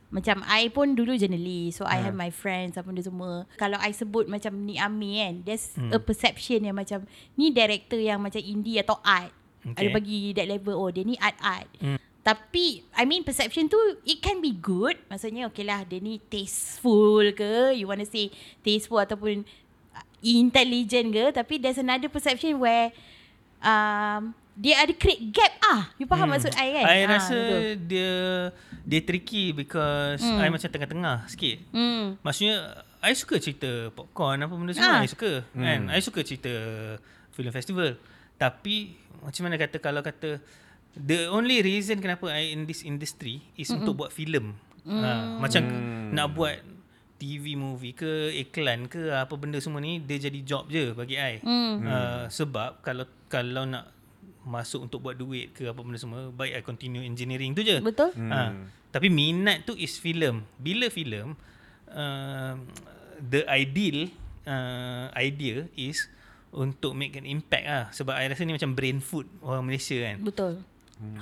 [0.08, 3.92] Macam I pun dulu journalist So I have my friends Apa benda semua Kalau I
[3.92, 5.92] sebut macam Ni Ami kan There's Hmm.
[5.92, 7.04] a perception yang macam
[7.34, 9.28] Ni director yang macam indie atau art
[9.60, 9.84] Okay.
[9.84, 12.00] Ada bagi that level Oh dia ni art-art Hmm.
[12.28, 17.24] Tapi I mean perception tu It can be good Maksudnya okay lah Dia ni tasteful
[17.32, 18.28] ke You want to say
[18.60, 19.48] Tasteful ataupun
[19.90, 22.92] uh, Intelligent ke Tapi there's another perception where
[23.60, 27.62] um, Dia ada create gap ah You faham maksud I kan I Ah, rasa betul.
[27.86, 28.12] dia
[28.82, 30.40] dia tricky because Hmm.
[30.40, 31.60] I macam tengah-tengah sikit.
[31.70, 32.20] hmm.
[32.20, 32.56] Maksudnya
[32.98, 35.04] I suka cerita popcorn apa benda semua Ah.
[35.04, 35.60] I suka hmm.
[35.60, 35.80] kan.
[35.88, 36.50] I suka cerita
[37.30, 38.00] film festival.
[38.34, 40.40] Tapi macam mana kata kalau kata
[40.96, 44.56] the only reason kenapa I in this industry is mm untuk buat filem.
[44.88, 45.68] Ha, macam
[46.16, 46.64] nak buat
[47.18, 51.42] TV movie ke iklan ke apa benda semua ni dia jadi job je bagi I.
[51.44, 51.84] Hmm.
[51.84, 53.90] Uh, sebab kalau kalau nak
[54.48, 57.82] masuk untuk buat duit ke apa benda semua baik I continue engineering tu je.
[57.84, 58.30] Betul Hmm.
[58.32, 58.40] Ha,
[58.94, 60.46] tapi minat tu is filem.
[60.56, 61.36] Bila filem
[61.92, 62.54] uh,
[63.20, 64.08] the ideal
[64.48, 66.08] uh, idea is
[66.48, 70.24] untuk make an impact ah sebab I rasa ni macam brain food orang Malaysia kan.
[70.24, 70.64] Betul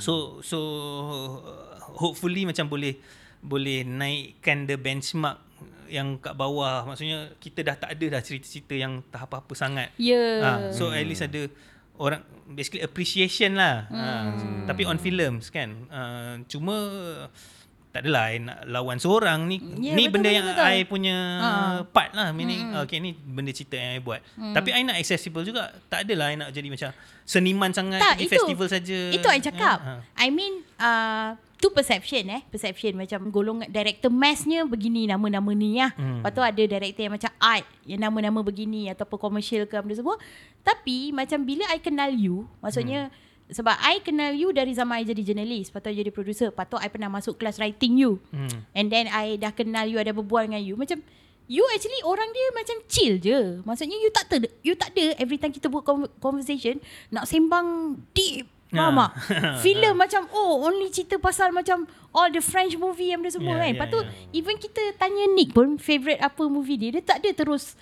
[0.01, 0.59] So so
[1.45, 2.97] uh, hopefully macam boleh
[3.45, 5.39] boleh naikkan the benchmark
[5.87, 9.89] yang kat bawah maksudnya kita dah tak ada dah cerita-cerita yang tak apa-apa sangat.
[10.01, 10.35] Ya yeah.
[10.43, 11.47] Ah, so at least ada
[11.97, 13.87] orang basically appreciation lah.
[13.89, 14.67] Hmm.
[14.67, 15.87] tapi on films kan.
[15.89, 16.77] Uh, cuma
[17.97, 19.57] tak adalah I nak lawan seorang ni.
[19.81, 20.69] Ya, ni betul, benda betul, yang betul.
[20.69, 21.77] I punya Ah.
[21.89, 22.29] part lah.
[22.37, 22.83] Meaning hmm.
[22.85, 24.21] okay ni benda cerita yang I buat.
[24.37, 24.53] Hmm.
[24.53, 25.73] Tapi I nak accessible juga.
[25.89, 26.93] Tak adalah I nak jadi macam
[27.25, 29.01] seniman sangat tak, pergi itu, festival saja.
[29.17, 29.79] Itu I cakap.
[29.81, 30.01] Eh, ah.
[30.13, 32.45] I mean, uh, tu perception eh.
[32.53, 35.97] Perception macam golongan director massnya begini nama-nama ni lah.
[35.97, 36.21] Hmm.
[36.21, 37.65] Lepas tu ada director yang macam art.
[37.89, 40.21] Yang nama-nama begini ataupun commercial ke apa semua.
[40.61, 42.45] Tapi macam bila I kenal you.
[42.61, 43.25] Maksudnya, hmm.
[43.49, 45.71] Sebab I kenal you dari zaman I jadi jurnalis.
[45.71, 46.49] Lepas tu I jadi producer.
[46.49, 48.19] Lepas tu I pernah masuk kelas writing you.
[48.29, 48.51] Hmm.
[48.73, 50.75] And then I dah kenal you ada berbual dengan you.
[50.75, 50.99] Macam
[51.47, 53.63] you actually orang dia macam chill je.
[53.63, 57.95] Maksudnya you tak ter, you tak ada every time kita buat con- conversation nak sembang
[58.13, 58.51] deep.
[58.67, 59.15] Faham Ah.
[59.15, 59.23] tak?
[59.63, 63.57] Filem macam oh only cerita pasal macam all the French movie yang benda semua Yeah,
[63.57, 63.63] kan.
[63.63, 64.35] yeah, Lepas tu yeah.
[64.35, 66.91] even kita tanya Nick pun favorite apa movie dia.
[66.91, 67.79] Dia tak ada terus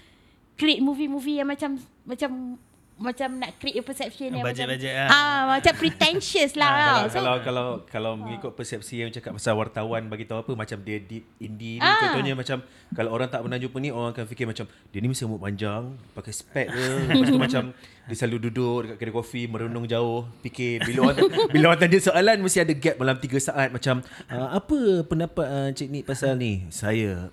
[0.55, 2.61] create movie-movie yang macam macam
[3.05, 5.21] macam nak create a perception yang Budget-budget macam lah.
[5.29, 6.73] ah macam pretentious lah.
[6.73, 10.81] kalau, so, kalau kalau kalau mengikut persepsi yang cakap pasal wartawan bagi tahu apa macam
[10.81, 12.01] dia deep indie ni Ah.
[12.03, 15.23] contohnya macam kalau orang tak pernah jumpa ni orang akan fikir macam dia ni mesti
[15.23, 17.63] rambut panjang pakai spek ke lepas tu macam
[18.09, 21.17] dia selalu duduk dekat kedai kopi merenung jauh fikir bila orang
[21.53, 25.89] bila orang tanya soalan mesti ada gap dalam 3 saat macam apa pendapat uh, cik
[25.89, 27.29] ni pasal ni saya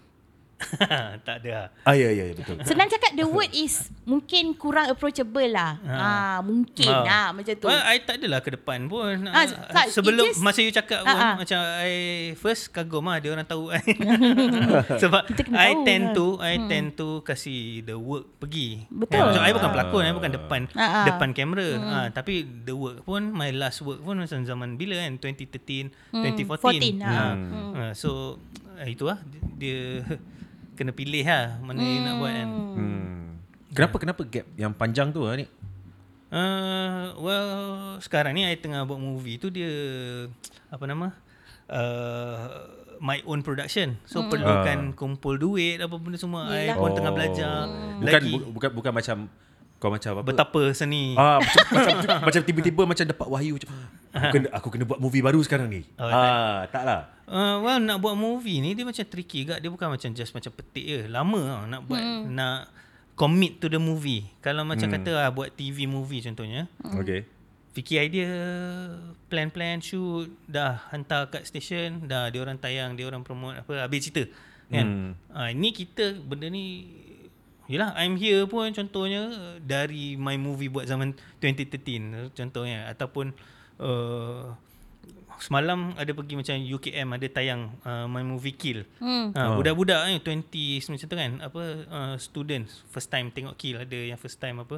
[1.28, 1.70] tak ada.
[1.82, 5.80] ah ya ya ya betul senang cakap the word is mungkin kurang approachable lah.
[5.84, 7.04] Ah, mungkin Ah.
[7.04, 7.66] lah macam tu.
[7.66, 9.26] Well, I tak adalah ke depan pun.
[9.26, 11.36] Ah, tak, sebelum just- masa you cakap pun Ah, ah.
[11.38, 11.94] macam I
[12.36, 13.82] first kagum lah dia orang tahu I.
[15.04, 16.14] Sebab Kita kena I tahu tend lah.
[16.14, 18.86] to I tend to kasi the work pergi.
[18.88, 19.12] Betul.
[19.14, 19.22] Kan?
[19.30, 21.06] Macam I bukan pelakon, I bukan depan Ah, ah.
[21.06, 21.68] depan kamera.
[21.80, 27.00] Ah, tapi the work pun my last work pun macam zaman bila kan 2013, 2014.
[27.00, 27.34] 14, ah.
[27.72, 28.38] Ah, so
[28.74, 29.18] ah, itu lah
[29.56, 30.04] dia
[30.82, 32.50] kena pilih lah mana you nak buat kan.
[32.50, 33.22] hmm.
[33.78, 35.46] kenapa kenapa gap yang panjang tu ni
[36.32, 37.52] Uh, well,
[38.00, 39.68] sekarang ni I tengah buat movie tu dia
[40.72, 41.12] apa nama?
[41.68, 42.72] Uh,
[43.04, 44.00] my own production.
[44.08, 44.32] So mm.
[44.32, 46.48] perlukan kumpul duit apa benda semua.
[46.48, 46.80] I Yelah.
[46.80, 47.68] pun tengah belajar.
[48.00, 49.18] bukan Lagi bu- bukan bukan macam
[49.82, 51.18] kau macam apa betapa seni.
[51.18, 53.70] Ah macam, macam, macam tiba-tiba macam dapat wahyu macam
[54.14, 55.82] aku kena aku kena buat movie baru sekarang ni.
[55.98, 57.10] Oh, ah tak lah.
[57.26, 59.58] Uh, well nak buat movie ni dia macam tricky gak.
[59.58, 61.00] Dia bukan macam just macam petik je.
[61.10, 62.30] Lama tau nak buat Hmm.
[62.30, 62.70] nak
[63.18, 64.30] commit to the movie.
[64.40, 65.02] Kalau macam Hmm.
[65.02, 66.70] kata ah, buat TV movie contohnya.
[67.02, 67.26] Okay.
[67.72, 68.28] Fikir idea,
[69.28, 74.06] plan-plan shoot, dah hantar kat station, dah dia orang tayang, dia orang promote apa, habis
[74.06, 74.28] cerita.
[74.68, 74.86] Kan?
[74.86, 75.12] Hmm.
[75.32, 76.88] Ah ni kita benda ni
[77.72, 79.32] Yelah I'm here pun contohnya
[79.64, 83.32] dari my movie buat zaman 2013 contohnya ataupun
[83.80, 84.52] uh,
[85.40, 88.84] semalam ada pergi macam UKM ada tayang uh, my movie Kill.
[89.00, 89.32] Hmm.
[89.34, 89.64] Ha, Oh.
[89.64, 94.20] budak-budak ni 20 macam tu kan apa uh, students first time tengok Kill ada yang
[94.20, 94.78] first time apa.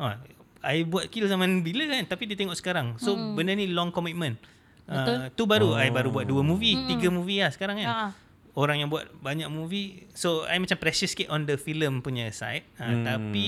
[0.00, 0.18] Ha,
[0.64, 2.98] I buat Kill zaman bila kan tapi dia tengok sekarang.
[2.98, 3.36] So hmm.
[3.38, 4.40] benda ni long commitment.
[4.82, 5.78] Uh, tu baru oh.
[5.78, 6.88] I baru buat dua movie, hmm.
[6.90, 7.88] tiga movie lah sekarang kan.
[7.88, 8.21] Ha.
[8.52, 12.68] Orang yang buat banyak movie so I macam precious sikit on the film punya side.
[12.76, 13.02] Ha, hmm.
[13.02, 13.44] tapi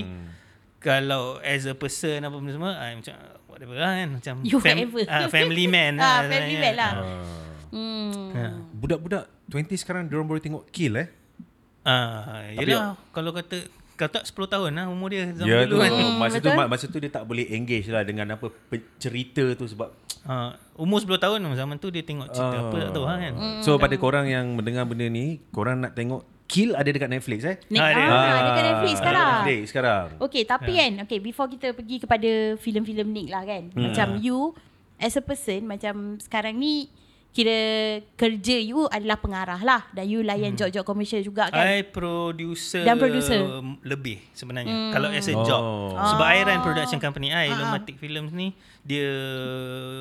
[0.78, 3.12] kalau as a person apa benda semua I macam
[3.44, 5.00] whatever lah kan macam You whatever.
[5.04, 6.60] ah, family man Ah, lah family sebenarnya.
[6.62, 6.92] man lah.
[6.92, 7.04] Ah.
[7.68, 8.12] Hmm.
[8.32, 8.42] Ha.
[8.72, 11.08] Budak-budak 20 sekarang dia orang boleh tengok kill eh.
[11.84, 13.60] Ah, Tapi- yelah kalau kata
[13.94, 15.92] kalau tak 10 tahun lah umur dia zaman tu dulu kan.
[16.18, 16.66] masa tu betul.
[16.66, 18.46] masa tu dia tak boleh engage lah dengan apa
[18.98, 19.90] cerita tu sebab
[20.24, 23.32] Ah, umur 10 tahun zaman tu dia tengok cerita apa tak tahu lah kan.
[23.60, 27.56] So pada korang yang mendengar benda ni, korang nak tengok Kill ada dekat Netflix eh?
[27.68, 28.00] Ni, Ah, ah, ada.
[28.04, 28.40] ada.
[28.46, 29.24] dekat Netflix Ah, sekarang.
[29.24, 30.06] ada Netflix sekarang.
[30.20, 33.62] Okay, tapi kan, okay, before kita pergi kepada filem-filem Nick lah kan.
[33.68, 33.80] Hmm.
[33.80, 34.52] Macam you,
[34.96, 36.88] as a person, macam sekarang ni,
[37.34, 37.58] kira
[38.14, 39.82] kerja you adalah pengarah lah.
[39.90, 40.60] Dan you layan Hmm.
[40.62, 41.66] job-job komersial juga kan.
[41.66, 43.42] I producer Dan producer.
[43.82, 44.94] lebih sebenarnya.
[44.94, 45.58] Kalau as a job.
[45.58, 45.98] Oh.
[45.98, 47.58] Sebab I run production company I, Ah.
[47.60, 49.10] Lomatic Films ni, dia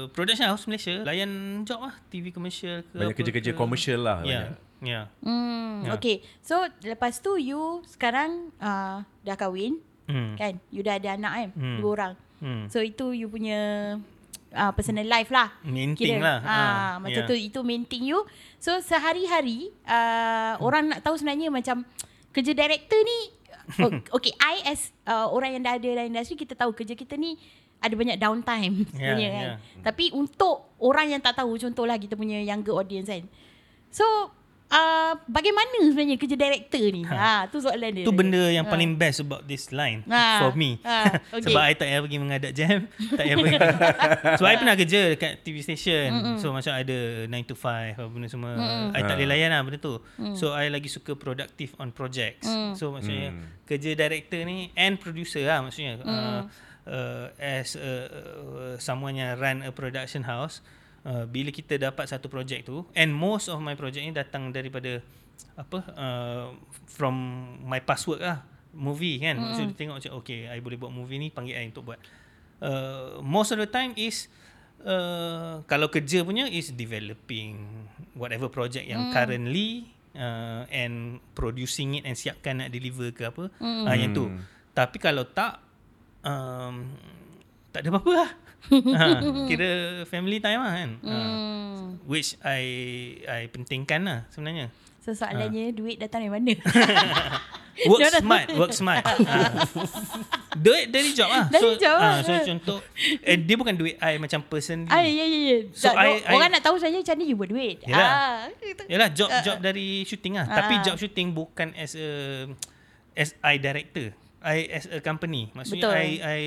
[0.09, 1.01] production house Malaysia.
[1.01, 1.31] Layan
[1.63, 3.57] job lah, TV komersial ke Banyak kerja-kerja ke.
[3.57, 4.21] komersial lah.
[4.21, 4.53] Ya.
[4.53, 4.61] banyak.
[4.83, 5.01] Ya.
[5.19, 5.95] Hmm, Ya.
[5.95, 6.21] okay.
[6.39, 10.35] So, lepas tu you sekarang uh, dah kahwin Hmm.
[10.35, 10.59] kan.
[10.67, 11.49] You dah ada anak kan.
[11.55, 11.77] Hmm.
[11.79, 12.13] Dua orang.
[12.37, 12.67] Hmm.
[12.67, 13.95] So, itu you punya
[14.53, 15.51] uh, personal life lah.
[15.61, 16.39] Main thing lah.
[16.39, 17.27] Ah, Ah, macam ya.
[17.27, 18.21] tu itu main thing you.
[18.57, 21.83] So sehari-hari uh, orang nak tahu sebenarnya macam
[22.29, 23.19] kerja director ni
[24.15, 27.39] okay I as uh, orang yang dah ada dalam industri kita tahu kerja kita ni
[27.77, 29.45] ada banyak downtime sebenarnya Ya, kan.
[29.45, 29.53] ya.
[29.81, 33.27] Tapi untuk orang yang tak tahu contohlah kita punya younger audience kan.
[33.89, 34.05] So
[34.73, 37.05] uh, bagaimana sebenarnya kerja director ni?
[37.05, 38.03] Ha, tu soalan dia.
[38.03, 40.41] Tu benda yang paling best about this line Ah.
[40.41, 40.81] for me.
[40.83, 41.45] Ah, okay.
[41.45, 42.79] Sebab I tak payah pergi mengadap jam.
[43.17, 43.55] tak payah pergi.
[44.41, 46.07] Sebab I pernah kerja dekat TV station.
[46.09, 46.35] Mm-mm.
[46.37, 48.51] So macam ada 9 to 5 apa benda semua.
[48.53, 48.89] Mm-mm.
[48.91, 50.01] I tak boleh layan lah benda tu.
[50.17, 50.33] Mm.
[50.33, 52.45] So I lagi suka productive on projects.
[52.45, 52.73] Mm.
[52.73, 53.45] So maksudnya Mm.
[53.63, 56.01] kerja director ni and producer lah maksudnya.
[56.01, 56.09] Mm.
[56.09, 56.41] Uh,
[56.83, 60.59] uh, as a, uh, someone yang run a production house.
[61.03, 65.03] Uh, bila kita dapat satu projek tu and most of my project ni datang daripada
[65.59, 66.45] apa uh,
[66.87, 67.15] from
[67.67, 68.39] my past work lah.
[68.73, 69.35] Movie kan?
[69.35, 69.53] Mm.
[69.53, 71.99] so dia tengok macam okay I boleh buat movie ni panggil I untuk buat.
[72.63, 74.31] Uh, most of the time is
[74.87, 77.85] uh, kalau kerja punya is developing
[78.15, 79.13] whatever project yang mm.
[79.13, 83.51] currently uh, and producing it and siapkan nak deliver ke apa.
[83.59, 83.83] Mm.
[83.85, 84.25] uh, yang tu.
[84.71, 85.59] Tapi kalau tak
[86.23, 86.95] um,
[87.75, 88.29] tak ada apa-apa lah
[88.69, 89.05] ha,
[89.49, 89.69] kira
[90.05, 91.11] family time lah kan uh,
[91.83, 91.99] Hmm.
[92.05, 92.63] which I
[93.23, 96.55] I pentingkan lah sebenarnya So soalannya duit datang dari mana?
[97.91, 99.67] work smart work smart ha.
[100.55, 102.23] duit dari job lah Dari so, job ah, lah.
[102.23, 102.79] so contoh
[103.19, 105.57] eh, dia bukan duit I macam personally Ah, ya, ya, ya.
[105.71, 107.77] So, tak, I- orang I- nak tahu sebenarnya macam mana you buat duit.
[107.83, 107.99] Yalah.
[107.99, 108.83] Ah, gitu.
[108.87, 110.45] Yalah job job dari shooting lah.
[110.45, 110.81] Tapi Ah.
[110.81, 112.09] job shooting bukan as a
[113.13, 114.15] as I director.
[114.43, 115.49] I as a company.
[115.51, 115.97] Maksudnya Betul.
[115.97, 116.39] I I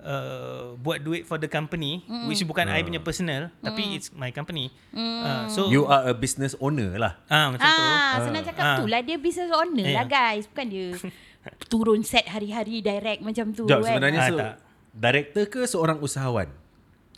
[0.00, 2.24] uh, buat duit for the company mm.
[2.24, 3.62] which bukan I punya personal mm.
[3.62, 4.72] tapi it's my company.
[4.90, 5.20] Mm.
[5.20, 7.20] Uh, so You are a business owner lah.
[7.28, 7.84] ah macam tu.
[7.84, 8.76] Ah, senang cakap Ah.
[8.80, 10.00] tu lah dia business owner Yeah.
[10.00, 10.48] lah guys.
[10.48, 10.86] Bukan dia
[11.72, 13.92] turun set hari-hari direct macam tu Jom, kan.
[13.94, 14.54] sebenarnya Ah, so, tak.
[14.92, 16.48] director ke seorang usahawan?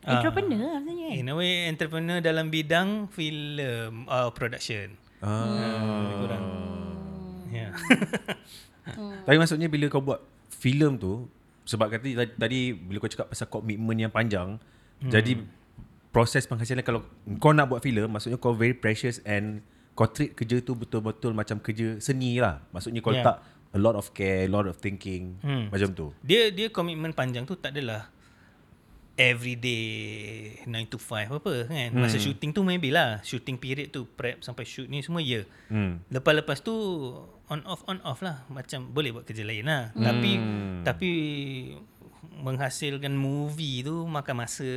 [0.01, 1.17] Entrepreneur lah sebenarnya kan.
[1.21, 4.97] In a way entrepreneur dalam bidang film uh, production.
[5.21, 5.45] Ah.
[5.45, 6.45] Lebih kurang.
[7.51, 7.71] Yeah.
[8.97, 11.27] Tapi maksudnya bila kau buat filem tu
[11.65, 14.59] sebab kata tadi, tadi bila kau cakap pasal komitmen yang panjang
[15.01, 15.13] hmm.
[15.13, 15.39] jadi
[16.11, 17.07] proses penghasilan kalau
[17.39, 19.63] kau nak buat filem maksudnya kau very precious and
[19.95, 22.65] kau treat kerja tu betul-betul macam kerja seni lah.
[22.73, 23.21] Maksudnya kau Yeah.
[23.21, 23.37] letak
[23.71, 25.69] a lot of care, a lot of thinking Hmm.
[25.69, 26.07] macam tu.
[26.25, 28.09] Dia dia komitmen panjang tu tak adalah
[29.21, 29.85] every day
[30.65, 31.93] 9 to 5 apa kan.
[31.93, 33.21] Masa shooting tu maybe lah.
[33.21, 35.45] Shooting period tu prep sampai shoot ni semua ya.
[35.69, 36.01] Hmm.
[36.09, 36.73] Lepas-lepas tu
[37.53, 38.49] on off on off lah.
[38.49, 39.93] Macam boleh buat kerja lain lah.
[39.93, 40.41] Tapi
[40.89, 41.11] tapi
[42.41, 44.71] menghasilkan movie tu makan masa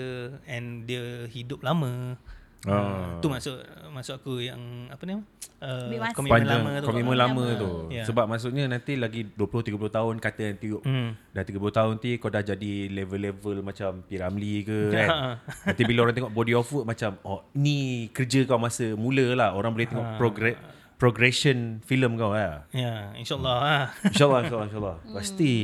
[0.43, 2.19] and dia hidup lama.
[2.63, 3.19] Ah.
[3.19, 5.19] Tu maksud maksud aku yang apa ni?
[5.60, 6.88] Uh, komitmen Panjang lama tu.
[6.88, 7.21] komitmen Ah.
[7.23, 7.69] lama tu.
[7.88, 8.04] Ya.
[8.04, 11.12] Sebab maksudnya nanti lagi 20 30 tahun kata nanti Hmm.
[11.30, 14.15] dah 30 tahun nanti kau dah jadi level-level macam P.
[14.15, 15.08] Ramlee ke kan.
[15.08, 15.17] Ha.
[15.65, 19.49] nanti bila orang tengok body of work macam oh ni kerja kau masa mula lah.
[19.52, 20.56] Orang boleh tengok progress
[20.97, 22.63] progression filem kau lah.
[22.71, 23.84] Ya, insyaAllah lah.
[24.08, 24.97] InsyaAllah, insyaAllah, insyaAllah.
[25.02, 25.13] Hmm.
[25.13, 25.56] Pasti.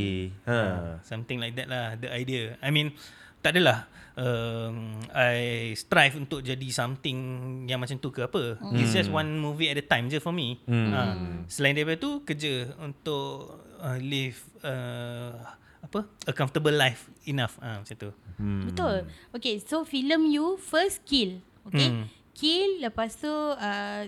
[0.44, 0.60] Ha.
[1.02, 2.92] Something like that lah The idea I mean
[3.40, 3.88] Tak adalah
[4.20, 7.18] um, I strive untuk jadi something
[7.66, 8.76] Yang macam tu ke apa mm.
[8.84, 10.92] It's just one movie at a time je for me mm.
[10.92, 11.16] uh,
[11.48, 15.34] Selain daripada tu Kerja untuk uh, Live uh,
[15.80, 18.72] Apa A comfortable life Enough uh, Macam tu Hmm.
[18.72, 19.04] Betul.
[19.36, 21.44] Okay, so film you first Kill.
[21.68, 21.92] Okay.
[21.92, 22.08] Hmm.
[22.32, 24.08] Kill lepas tu uh,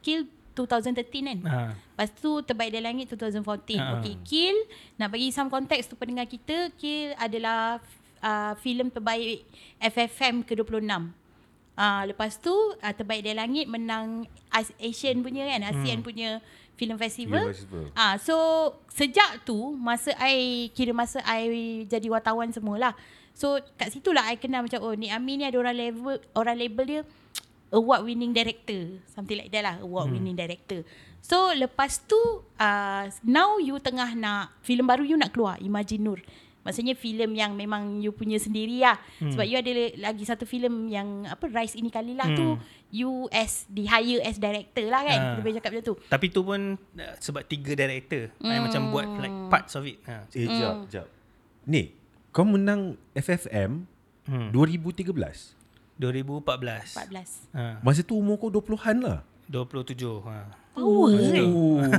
[0.00, 1.38] Kill 2013 kan.
[1.50, 1.60] Ha.
[1.74, 3.42] Lepas tu Terbaik dari Langit 2014.
[3.42, 3.98] Ha.
[3.98, 4.56] Okay, Kill
[4.96, 7.82] nak bagi some context tu pendengar kita, Kill adalah
[8.22, 9.44] uh, filem terbaik
[9.82, 11.10] FFM ke-26.
[11.72, 16.38] Uh, lepas tu uh, Terbaik dari Langit menang As- Asian punya kan, ASEAN punya
[16.76, 17.52] film festival.
[17.94, 18.34] Ah, so
[18.90, 22.96] sejak tu masa I kira masa I jadi wartawan semualah.
[23.32, 26.84] So kat situlah I kenal macam oh Nik Amin ni ada orang level orang label
[26.84, 27.00] dia
[27.72, 29.00] award winning director.
[29.08, 30.14] Something like that lah, award hmm.
[30.18, 30.84] winning director.
[31.22, 32.18] So lepas tu
[32.58, 36.20] uh, now you tengah nak filem baru you nak keluar Imagine Nur.
[36.62, 38.98] Maksudnya filem yang memang you punya sendiri lah.
[39.18, 39.34] Hmm.
[39.34, 42.38] Sebab you ada lagi satu filem yang apa Rise ini kali lah hmm.
[42.38, 42.46] tu
[42.94, 45.18] you as di hire as director lah kan.
[45.18, 45.26] Ah.
[45.34, 45.94] Kita boleh cakap macam tu.
[46.06, 50.24] Tapi tu pun uh, Sebab tiga director I macam buat like parts of it ha.
[50.32, 51.06] Eh, jap, jap.
[51.66, 51.94] Ni,
[52.30, 53.90] kau menang FFM
[54.22, 54.54] Hmm.
[54.54, 55.58] 2013.
[55.98, 57.58] 2014 14.
[57.58, 57.82] ha.
[57.82, 59.18] Masa tu umur kau 20-an lah.
[59.50, 60.46] 27 ha.
[60.78, 61.44] Power kan?
[61.50, 61.82] Oh.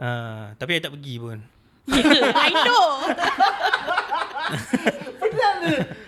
[0.00, 0.56] Ha.
[0.56, 1.44] Tapi I tak pergi pun
[1.88, 2.86] I know.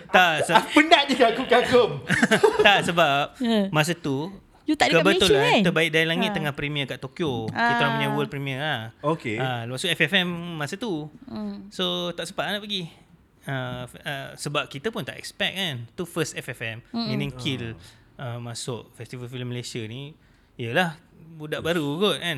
[0.07, 1.91] Tak se- Penat je aku kagum.
[2.65, 3.69] Tak sebab Ha.
[3.69, 4.29] Masa tu
[4.63, 5.61] You tak dekat Malaysia Kebetulan kan?
[5.65, 6.35] Terbaik dari Langit Ha.
[6.35, 7.67] tengah premier kat Tokyo Ah.
[7.67, 9.35] Kita orang punya world premier lah Okay.
[9.35, 11.67] ha, Lepas tu FFM masa tu Hmm.
[11.67, 12.87] So tak sempat nak pergi
[13.43, 17.09] uh, uh, Sebab kita pun tak expect kan Tu first FFM Hmm.
[17.09, 17.73] Meaning Kill
[18.15, 20.13] uh, Masuk Festival Film Malaysia ni
[20.55, 20.95] Yelah
[21.33, 22.37] Budak baru kot kan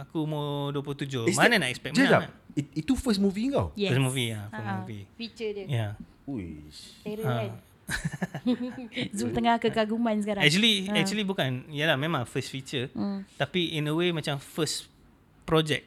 [0.00, 2.45] Aku umur 27 Is Mana that- nak expect menang jap.
[2.56, 3.68] It, itu first movie kau?
[3.76, 3.92] Yes.
[3.92, 4.76] First movie lah First Ha-ha.
[4.80, 5.64] movie Feature dia.
[5.68, 5.92] Ya yeah.
[6.24, 6.80] Uish.
[7.04, 7.36] Terror Ha.
[7.36, 7.52] kan.
[9.16, 10.42] Zul tengah kekaguman sekarang.
[10.42, 10.96] Actually Ha.
[10.98, 13.28] actually bukan Yalah memang first feature Hmm.
[13.36, 14.88] Tapi in a way macam first
[15.44, 15.84] project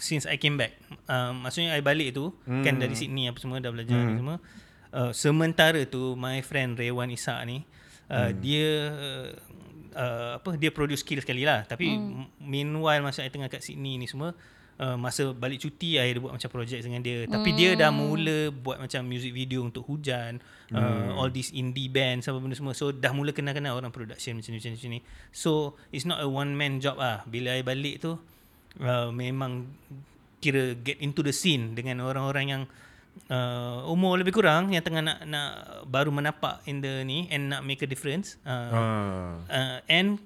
[0.00, 0.76] since I came back.
[1.04, 2.64] Um, maksudnya I balik tu hmm.
[2.64, 4.08] kan dari Sydney apa semua dah belajar hmm.
[4.08, 4.36] ni semua.
[4.96, 7.60] Uh, sementara tu my friend Rewan Isak ni
[8.08, 8.40] uh, hmm.
[8.40, 8.70] dia
[9.92, 11.68] uh, apa dia produce skill sekali lah.
[11.68, 12.40] Tapi hmm.
[12.40, 14.32] meanwhile masa I tengah kat Sydney ni semua
[14.76, 17.24] Uh, masa balik cuti I ada buat macam project dengan dia.
[17.24, 20.36] Tapi dia dah mula buat macam music video untuk hujan
[20.68, 22.76] uh, All these indie bands apa benda semua.
[22.76, 25.00] So dah mula kenal-kenal orang production macam ni, macam ni, macam ni.
[25.32, 25.50] So
[25.88, 27.24] it's not a one man job ah.
[27.24, 28.20] Bila I balik tu
[28.84, 29.64] uh, Memang
[30.44, 32.62] kira get into the scene Dengan orang-orang yang
[33.32, 35.50] uh, umur lebih kurang Yang tengah nak nak
[35.88, 39.32] baru menapak in the ni And nak make a difference uh, Ah.
[39.48, 40.20] uh, And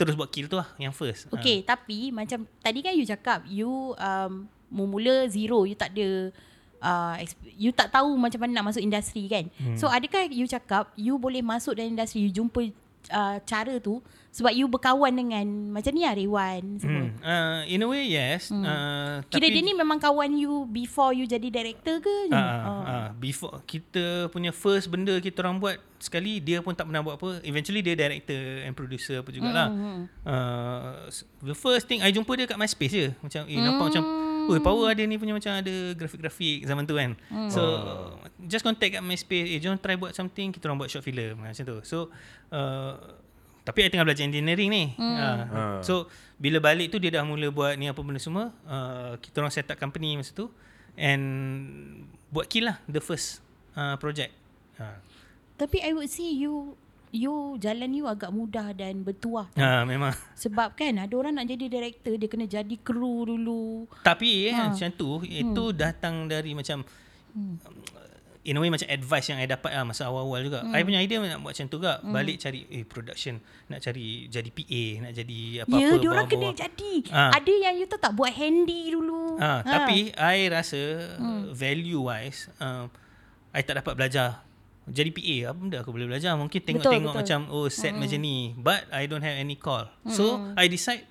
[0.00, 3.92] terus buat kill tu lah yang first Okay, tapi macam tadi kan you cakap you
[4.00, 6.32] um, mula zero, you tak ada
[6.80, 7.14] uh,
[7.58, 9.44] you tak tahu macam mana nak masuk industri kan.
[9.60, 9.76] Hmm.
[9.76, 12.72] So adakah you cakap you boleh masuk dalam industri, you jumpa
[13.12, 17.10] uh, cara tu sebab you berkawan dengan macam ni lah Rewan semua.
[17.10, 17.18] Hmm.
[17.18, 18.54] Uh, in a way yes.
[18.54, 18.62] Hmm.
[18.62, 22.16] Uh, Kira tapi, dia ni memang kawan you before you jadi director ke?
[22.30, 22.38] Oh.
[22.38, 27.02] uh, uh, before kita punya first benda kita orang buat sekali dia pun tak pernah
[27.02, 27.42] buat apa.
[27.42, 29.68] Eventually dia director and producer apa jugalah.
[29.68, 30.02] Hmm, hmm.
[30.22, 30.90] Uh,
[31.42, 33.08] the first thing I jumpa dia kat MySpace je.
[33.18, 34.04] Macam eh nampak macam
[34.50, 37.14] Oh, power ada ni punya macam ada grafik-grafik zaman tu kan.
[37.52, 37.62] So
[38.50, 41.62] just contact kat MySpace, eh jom try buat something, kita orang buat short film macam
[41.62, 41.78] tu.
[41.86, 42.10] So
[42.50, 42.98] uh,
[43.62, 44.84] tapi I tengah belajar engineering ni.
[44.96, 46.08] Uh, so
[46.40, 48.50] bila balik tu dia dah mula buat ni apa benda semua.
[48.64, 50.48] Uh, kita orang set up company masa tu
[50.96, 51.22] and
[52.32, 53.44] buat kill lah the first
[53.76, 54.32] uh, project.
[54.80, 54.96] Uh.
[55.60, 56.72] Tapi I would say you
[57.10, 59.50] you jalan you agak mudah dan bertuah.
[59.58, 60.14] Ha, memang.
[60.38, 63.84] Sebab kan ada orang nak jadi director dia kena jadi kru dulu.
[64.00, 64.70] Tapi eh, Ha.
[64.70, 66.86] macam tu itu datang dari macam
[68.44, 70.64] in a way macam advice yang I dapat lah masa awal-awal juga.
[70.72, 72.00] I punya idea nak buat macam tu juga.
[72.00, 73.36] Balik cari eh production,
[73.68, 75.80] nak cari jadi PA, nak jadi apa-apa.
[75.80, 76.92] ya, dia orang kena jadi.
[77.12, 77.30] Ah.
[77.36, 79.36] Ada yang you tahu tak buat handy dulu.
[79.40, 80.80] Ha, tapi I rasa
[81.52, 82.88] value wise uh,
[83.50, 84.44] I tak dapat belajar
[84.90, 87.20] jadi PA apa benda aku boleh belajar mungkin tengok-tengok betul.
[87.22, 91.06] macam oh set macam ni but I don't have any call so I decide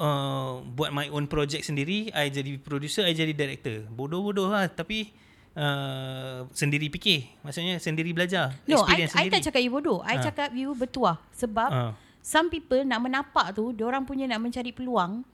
[0.00, 5.14] uh, buat my own project sendiri I jadi producer I jadi director bodoh-bodoh lah tapi
[5.56, 9.98] uh, sendiri fikir maksudnya sendiri belajar No, I, experience I sendiri tak cakap you bodoh.
[10.04, 10.22] I Ah.
[10.22, 11.16] cakap you bertuah.
[11.32, 11.92] Sebab Ah.
[12.20, 15.24] some people nak menapak tu, orang punya nak mencari peluang.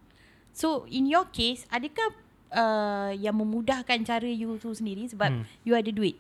[0.53, 2.13] So, in your case, adakah
[2.53, 5.45] uh, yang memudahkan cara you tu sendiri sebab Hmm.
[5.65, 6.17] you ada duit?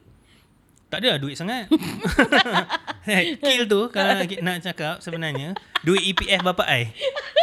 [0.88, 1.72] Tak ada lah duit sangat.
[3.44, 4.12] Kill tu kalau
[4.44, 6.82] nak, cakap sebenarnya duit EPF bapak I.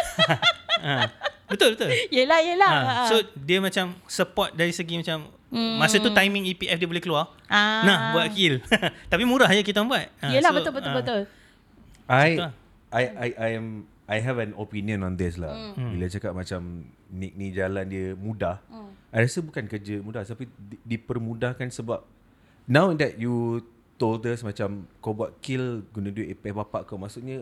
[0.86, 1.10] ha.
[1.50, 1.90] Betul betul.
[2.14, 2.74] Yelah, yelah.
[2.78, 2.94] Ha.
[3.10, 7.34] So dia macam support dari segi macam masa tu timing EPF dia boleh keluar.
[7.46, 7.82] Ah.
[7.82, 8.62] Nah buat kill.
[9.12, 10.06] Tapi murah je kita buat.
[10.22, 10.98] Ha, Yelah, so, betul, betul, ha.
[10.98, 11.22] betul.
[12.06, 12.52] I lah.
[12.90, 13.68] I I I am
[14.06, 15.54] I have an opinion on this lah.
[15.54, 15.74] Hmm.
[15.76, 15.90] Mm.
[15.94, 16.62] Bila cakap macam
[17.10, 18.62] Nick ni jalan dia mudah.
[18.66, 18.90] Hmm.
[18.90, 18.92] Mm.
[19.10, 22.06] I rasa bukan kerja mudah tapi di- dipermudahkan sebab
[22.66, 23.62] now that you
[23.98, 27.42] told us macam kau buat kill guna duit APF bapak kau maksudnya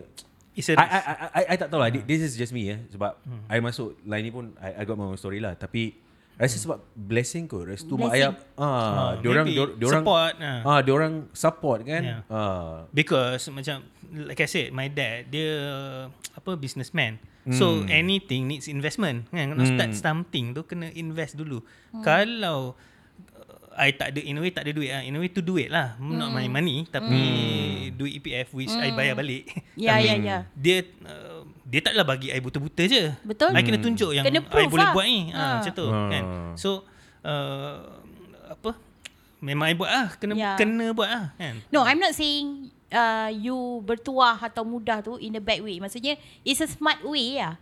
[0.58, 0.74] I.
[0.74, 1.86] I, I, I, I tak tahu lah.
[1.92, 2.80] This is just me eh.
[2.90, 3.46] Sebab Hmm.
[3.46, 5.54] I masuk line ni pun I, I got my own story lah.
[5.54, 5.94] Tapi
[6.38, 7.66] rasa sebab blessing kot.
[7.66, 8.30] Restu mak Blessing.
[8.30, 8.54] ayah.
[8.54, 10.60] Ah, Ah, diorang, maybe dior- diorang support, ah.
[10.64, 12.02] Ah, diorang support kan.
[12.02, 12.20] Yeah.
[12.28, 12.86] Ah.
[12.88, 15.50] Because macam like I said my dad dia
[16.32, 17.18] apa businessman.
[17.48, 19.50] So anything needs investment kan.
[19.50, 21.64] Nak start something tu kena invest dulu.
[21.98, 22.76] Kalau
[23.34, 25.00] uh, I tak ada in a way tak ada duit lah.
[25.00, 25.96] In a way tu duit lah.
[25.96, 27.16] Not my money tapi
[27.90, 29.48] duit EPF which I bayar balik.
[29.74, 30.38] Ya, Tapi ya, ya.
[30.52, 31.37] Dia uh,
[31.68, 33.12] dia taklah bagi I buta-buta je.
[33.22, 33.52] Betul.
[33.52, 34.92] I kena tunjuk yang Kena I proof boleh lah.
[34.92, 35.20] buat ni.
[35.28, 35.52] Ha, Ha.
[35.60, 36.08] macam tu Ah.
[36.08, 36.24] kan.
[36.54, 36.68] So
[37.20, 37.76] uh,
[38.48, 38.72] apa
[39.38, 40.56] Memang I buat lah Kena Ya.
[40.56, 45.36] kena buat lah kan No, I'm not saying uh, you bertuah atau mudah tu in
[45.36, 45.76] a bad way.
[45.76, 47.60] Maksudnya, it's a smart way lah.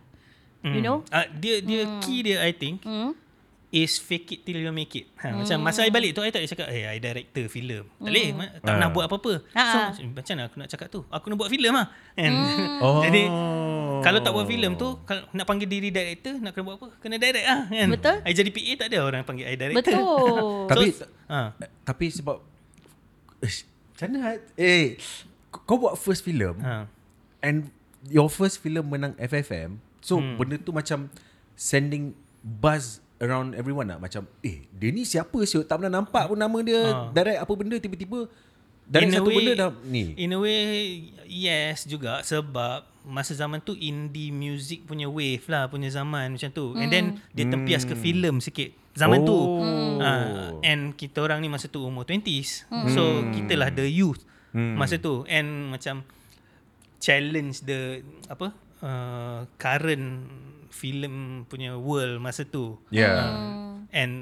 [0.63, 1.03] You know?
[1.07, 3.11] Uh, dia dia key dia I think Hmm?
[3.67, 5.11] Is fake it till you make it.
[5.19, 8.07] Ha, macam masa I balik tu I tak boleh cakap, "Hey, I director filem." Tak
[8.07, 8.93] boleh, ma- tak nak Ah.
[8.95, 9.33] buat apa-apa.
[9.51, 10.07] Ha, So ha.
[10.07, 10.99] macam mana aku nak cakap tu?
[11.03, 11.87] Aku nak buat filem lah.
[12.15, 12.31] Kan?
[12.87, 13.01] Oh.
[13.03, 13.27] Jadi
[13.99, 16.87] kalau tak buat filem tu, kalau nak panggil diri director, nak kena buat apa?
[17.01, 17.87] Kena direct lah kan.
[17.91, 18.15] Betul.
[18.23, 19.97] I jadi PA tak ada orang panggil I director.
[19.97, 20.67] Betul.
[20.71, 20.85] Tapi
[21.27, 21.39] ha.
[21.83, 22.37] tapi sebab
[23.41, 24.97] macam mana eh
[25.49, 26.85] kau buat first film ha.
[27.41, 27.69] and
[28.07, 30.37] your first film menang FFM so hmm.
[30.37, 31.09] benda tu macam
[31.53, 36.35] sending buzz around everyone lah macam eh dia ni siapa siut tak pernah nampak pun
[36.35, 37.09] nama dia Ah.
[37.09, 38.29] direct apa benda tiba-tiba
[38.85, 40.59] direct In a satu way- benda dah ni In a way
[41.25, 46.71] yes juga sebab masa zaman tu indie music punya wave lah punya zaman macam tu.
[46.73, 49.31] And then dia tempias ke filem sikit zaman tu.
[49.31, 49.97] Oh.
[49.97, 52.67] Uh, and kita orang ni masa tu umur 20s.
[52.89, 53.01] So
[53.31, 56.03] kita lah the youth masa tu and macam
[56.97, 58.51] challenge the apa
[58.81, 60.27] uh, current
[60.77, 62.77] film punya world masa tu.
[62.93, 63.33] yeah
[63.89, 64.13] And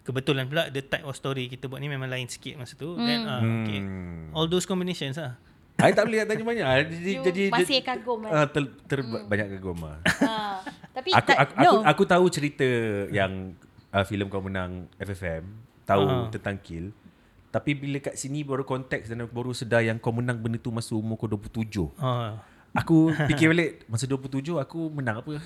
[0.00, 2.96] kebetulan pula the type of story kita buat ni memang lain sikit masa tu.
[2.96, 3.80] Then uh, okay.
[3.84, 4.32] Hmm.
[4.32, 5.36] All those combinations lah.
[5.80, 6.76] I tak boleh nak tanya banyak ah.
[6.84, 9.96] jadi You jadi masih kagum, ah, ter, ter banyak kagum ah.
[10.04, 10.60] Ha.
[10.92, 11.64] Tapi aku, tak, aku, no.
[11.64, 12.68] aku, aku tahu cerita
[13.08, 13.56] yang
[13.88, 15.44] uh, filem kau menang FFM
[15.88, 16.28] tahu Ah.
[16.28, 16.28] uh.
[16.28, 16.92] tentang Kill
[17.50, 20.70] tapi bila kat sini baru konteks dan aku baru sedar yang kau menang benda tu
[20.70, 21.66] masa umur kau 27
[21.98, 22.38] Uh,
[22.70, 25.42] aku fikir balik masa 27 aku menang apa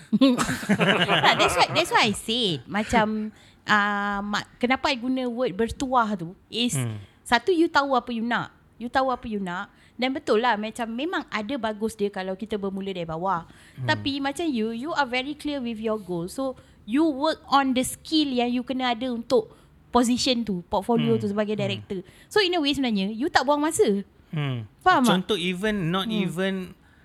[1.25, 3.33] tak, that's why that's why I said macam
[3.69, 7.01] uh, ma- kenapa I guna word bertuah tu is hmm.
[7.25, 8.53] satu you tahu apa you nak.
[8.75, 12.59] You tahu apa you nak dan betul lah macam memang ada bagus dia kalau kita
[12.59, 13.47] bermula dari bawah.
[13.79, 13.87] Hmm.
[13.87, 16.27] Tapi macam you you are very clear with your goal.
[16.27, 19.55] So you work on the skill yang you kena ada untuk
[19.95, 21.23] position tu, portfolio hmm.
[21.23, 22.03] tu sebagai director.
[22.27, 24.03] So in a way sebenarnya you tak buang masa.
[24.35, 24.67] hmm.
[24.83, 25.11] Faham tak?
[25.23, 26.27] Contoh even not hmm.
[26.27, 26.55] even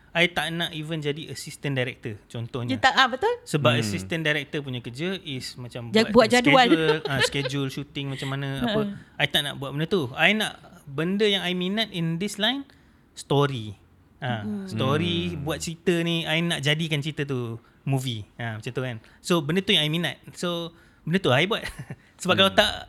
[0.10, 2.82] I tak nak even jadi assistant director contohnya.
[2.82, 3.30] Tak ah betul?
[3.46, 3.82] Sebab hmm.
[3.86, 6.66] assistant director punya kerja is macam Ja- buat jadual.
[6.66, 8.82] schedule, uh, schedule shooting macam mana apa.
[9.22, 10.10] I tak nak buat benda tu.
[10.18, 10.58] I nak
[10.90, 12.66] benda yang I minat in this line
[13.14, 13.78] story.
[14.20, 14.68] Ha, hmm.
[14.68, 15.46] story hmm.
[15.46, 18.26] buat cerita ni I nak jadikan cerita tu movie.
[18.42, 18.98] Ha, macam tu kan.
[19.22, 20.18] So benda tu yang I minat.
[20.34, 20.74] So
[21.06, 21.62] benda tu I buat.
[22.22, 22.89] Sebab kalau tak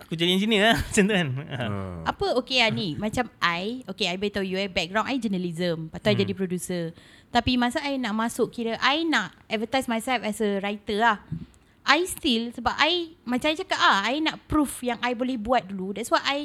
[0.00, 1.28] aku jadi engineer lah macam tu kan.
[1.50, 2.12] Ah.
[2.14, 2.26] Apa?
[2.42, 4.70] Okay lah ni Macam I Okay I beritahu you eh.
[4.70, 5.90] Background I journalism.
[5.90, 6.82] Lepas tu I jadi producer.
[7.28, 11.16] Tapi masa I nak masuk Kira I nak advertise myself As a writer lah.
[11.88, 15.68] I still Sebab I Macam I cakap ah, I nak proof Yang I boleh buat
[15.68, 15.96] dulu.
[15.96, 16.38] That's why I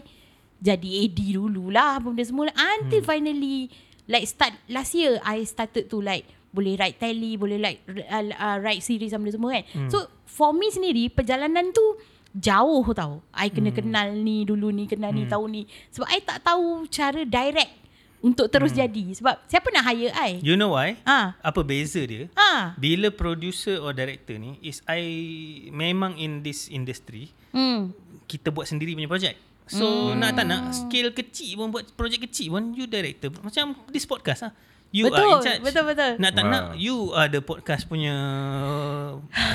[0.59, 3.71] Jadi AD dululah Benda semua Until finally
[4.07, 8.57] Like start Last year I started to like boleh write tele, boleh like uh, uh,
[8.61, 9.65] write series sama semua kan.
[9.89, 11.81] So for me sendiri perjalanan tu
[12.33, 13.21] jauh tau.
[13.33, 13.77] I kena hmm.
[13.77, 15.19] kenal ni dulu ni, kenal hmm.
[15.23, 15.61] ni, tahu ni.
[15.93, 17.73] Sebab I tak tahu cara direct
[18.23, 18.79] untuk terus hmm.
[18.79, 19.05] jadi.
[19.19, 20.41] Sebab siapa nak hire I?
[20.41, 20.97] You know why?
[21.05, 21.37] Ah.
[21.43, 22.31] Apa beza dia?
[22.33, 22.73] Ah.
[22.79, 25.03] Bila producer or director ni is I
[25.69, 27.93] memang in this industry Hmm.
[28.25, 29.37] kita buat sendiri punya projek.
[29.69, 30.17] So hmm.
[30.17, 33.29] nak tak nak scale kecil pun buat projek kecil pun you director.
[33.29, 34.53] Macam this podcast lah.
[34.93, 35.61] You Betul, are in charge.
[35.65, 36.11] betul, betul.
[36.21, 36.53] Nak tak Wow.
[36.53, 38.13] nak you are the podcast punya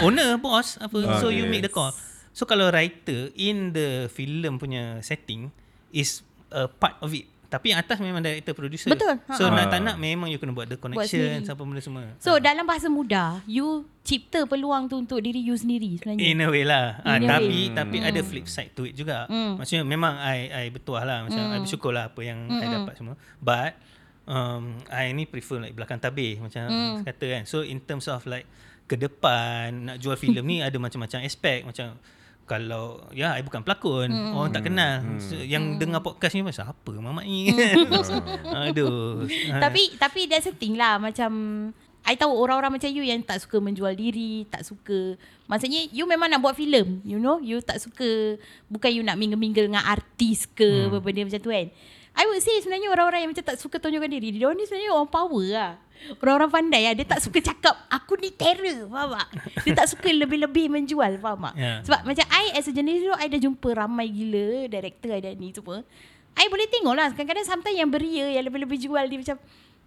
[0.03, 0.99] owner boss apa.
[1.07, 1.95] Ah, so you make the call.
[2.39, 5.51] So kalau writer in the film punya setting
[5.91, 6.23] is
[6.55, 7.27] a part of it.
[7.49, 8.93] Tapi yang atas memang director producer.
[8.93, 9.19] Betul.
[9.35, 9.57] So Ha.
[9.57, 11.51] nak tak nak memang you kena buat the connection sendiri.
[11.51, 12.05] apa benda semua.
[12.23, 16.23] So dalam bahasa mudah, you cipta peluang tu untuk diri you sendiri sebenarnya.
[16.29, 17.03] In a way lah.
[17.03, 17.75] Ah, In a tapi way.
[17.75, 19.27] tapi ada flip side to it juga.
[19.27, 19.59] Hmm.
[19.59, 21.27] Maksudnya memang I I bertuah lah.
[21.27, 23.19] Macam I bersyukur lah apa yang I dapat semua.
[23.41, 23.81] But
[24.29, 26.69] um, I ni prefer like belakang tabir macam
[27.03, 27.43] kata kan.
[27.49, 28.47] So in terms of like
[28.85, 31.97] ke depan nak jual filem ni ada macam-macam aspek macam
[32.49, 34.09] kalau ya I bukan pelakon.
[34.09, 35.05] Orang tak kenal.
[35.21, 37.53] So, yang dengar podcast ni macam apa mamak ni?
[38.73, 39.29] Aduh.
[39.53, 39.69] Ah.
[39.69, 40.97] Tapi tapi that's the thing lah.
[40.97, 41.31] Macam
[42.09, 45.21] I tahu orang-orang macam you yang tak suka menjual diri, tak suka.
[45.45, 48.41] Maksudnya you memang nak buat filem, you know, you tak suka
[48.73, 51.05] bukan you nak mingle-mingle dengan artis ke hmm.
[51.05, 51.69] benda macam tu kan.
[52.19, 55.07] I would say sebenarnya orang-orang yang macam tak suka tunjukkan diri, dia ni sebenarnya orang
[55.07, 55.73] power lah.
[56.19, 56.95] Orang-orang pandai lah.
[56.95, 59.29] Dia tak suka cakap, aku ni terror, faham tak?
[59.63, 61.55] Dia tak suka lebih-lebih menjual, faham tak?
[61.55, 61.73] Ya.
[61.87, 65.33] Sebab macam I as a journalist tu, I dah jumpa ramai gila director I dah
[65.33, 65.87] ni semua.
[66.35, 67.07] I boleh tengok lah.
[67.15, 69.37] Kadang-kadang sometimes yang beria, yang lebih-lebih jual dia macam,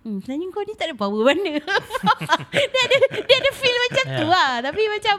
[0.03, 1.51] hmm, sebenarnya kau ni tak ada power mana.
[2.71, 4.31] dia ada dia ada feel macam tu Ya.
[4.31, 4.51] lah.
[4.63, 5.15] Tapi macam,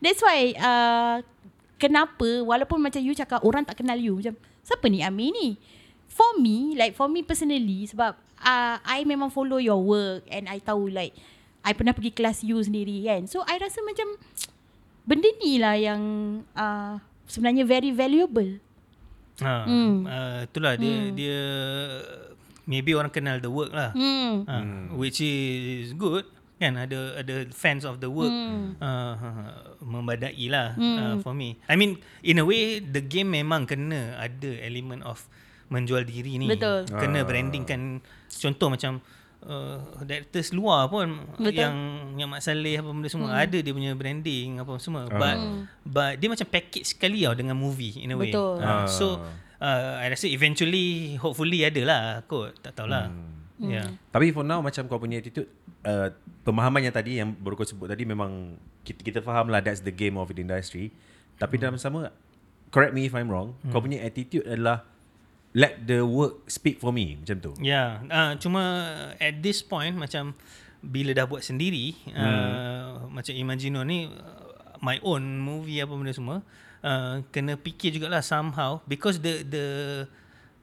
[0.00, 1.16] that's why, uh,
[1.76, 4.16] kenapa, walaupun macam you cakap, orang tak kenal you.
[4.16, 5.48] Macam, siapa ni Ami ni?
[6.16, 10.64] For me, like for me personally, sebab uh, I memang follow your work and I
[10.64, 11.12] tahu like,
[11.60, 13.28] I pernah pergi kelas you sendiri kan.
[13.28, 14.16] So, I rasa macam,
[15.08, 16.00] benda ni lah yang
[16.56, 16.96] uh,
[17.28, 18.56] sebenarnya very valuable.
[19.44, 20.08] Ha, Hmm.
[20.08, 21.38] uh, itulah dia dia
[22.64, 23.92] maybe orang kenal the work lah.
[23.92, 24.48] Hmm.
[24.48, 24.54] Ha,
[24.96, 26.24] which is good
[26.56, 28.80] kan ada ada fans of the work Hmm.
[28.80, 29.12] uh,
[29.84, 31.60] membadai lah uh, for me.
[31.68, 35.28] I mean in a way the game memang kena ada element of
[35.66, 36.46] menjual diri ni.
[36.46, 36.86] Betul.
[36.86, 37.24] Kena Ah.
[37.24, 37.80] branding kan
[38.28, 39.02] contoh macam
[39.42, 41.58] uh, directors luar pun Betul.
[41.58, 41.76] yang
[42.14, 45.36] yang Mak Saleh apa benda semua ada dia punya branding apa semua but
[45.82, 48.30] but dia macam package sekali tau dengan movie in a way.
[48.30, 48.58] Betul.
[48.58, 48.86] Uh, Ah.
[48.86, 49.18] so
[49.58, 53.08] uh, I rasa eventually hopefully ada lah kot tak tahulah.
[53.08, 53.32] Hmm.
[53.56, 53.88] Yeah.
[54.12, 55.48] Tapi for now macam kau punya attitude
[55.82, 56.12] uh,
[56.44, 58.52] pemahaman yang tadi yang baru kau sebut tadi memang
[58.84, 60.92] kita, kita faham lah that's the game of the industry.
[61.36, 62.12] Tapi dalam sama
[62.68, 64.84] correct me if I'm wrong, kau punya attitude adalah
[65.56, 67.52] let the work speak for me macam tu.
[67.64, 67.88] Ya, yeah.
[68.12, 68.62] uh, cuma
[69.16, 70.36] at this point macam
[70.84, 72.12] bila dah buat sendiri, hmm.
[72.12, 76.44] uh, macam Imagino ni uh, my own movie apa benda semua,
[76.84, 79.66] uh, kena fikir jugalah somehow because the the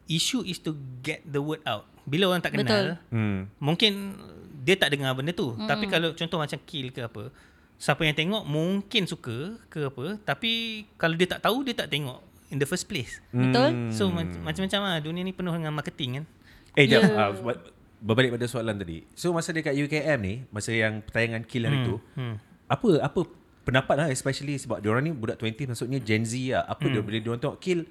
[0.05, 1.89] issue is to get the word out.
[2.05, 2.87] Bila orang tak kenal, Betul.
[3.09, 3.49] Hmm.
[3.57, 4.13] mungkin
[4.61, 5.57] dia tak dengar benda tu.
[5.57, 5.65] Hmm.
[5.65, 7.33] Tapi kalau contoh macam kill ke apa,
[7.81, 12.32] siapa yang tengok mungkin suka ke apa, tapi kalau dia tak tahu dia tak tengok
[12.53, 13.17] in the first place.
[13.29, 13.89] Betul?
[13.89, 16.25] So mac- macam-macam lah dunia ni penuh dengan marketing kan.
[16.73, 17.01] Eh, jap.
[17.01, 17.09] Ya.
[17.27, 17.63] Uh, ber-
[17.99, 19.01] berbalik pada soalan tadi.
[19.13, 22.35] So masa dia kat UKM ni, masa yang pertayangan kill hari tu, hmm.
[22.67, 23.19] apa apa
[23.63, 26.67] pendapat lah especially sebab diorang ni budak 20 maksudnya Gen Z lah.
[26.67, 27.87] Apa dia bila diorang tengok kill,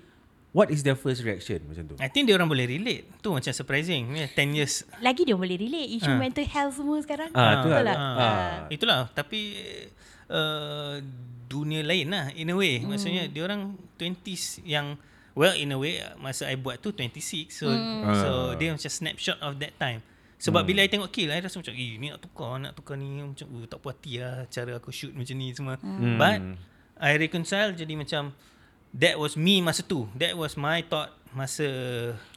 [0.53, 1.95] what is their first reaction macam tu?
[1.97, 3.09] I think dia orang boleh relate.
[3.19, 4.13] Tu macam surprising.
[4.13, 4.85] Yeah, 10 years.
[5.01, 6.21] Lagi dia boleh relate Isu Ah.
[6.21, 7.83] mental health semua sekarang Ah, tu Betul lah.
[7.83, 7.97] tak?
[7.97, 8.13] Ah.
[8.13, 8.57] Ah.
[8.69, 9.01] Itulah.
[9.11, 9.41] Tapi
[10.29, 10.95] uh,
[11.53, 12.81] dunia lain lah in a way.
[12.81, 14.97] Maksudnya dia orang 20s yang
[15.33, 17.53] well in a way masa I buat tu 26.
[17.53, 17.69] So
[18.17, 18.57] so Ah.
[18.57, 20.01] dia macam snapshot of that time.
[20.41, 23.21] Sebab bila I tengok kill I rasa macam eh ni nak tukar nak tukar ni
[23.23, 25.77] macam uh, tak puas hati lah cara aku shoot macam ni semua.
[26.17, 26.39] But
[26.99, 28.33] I reconcile jadi macam
[28.93, 30.11] that was me masa tu.
[30.17, 31.65] That was my thought masa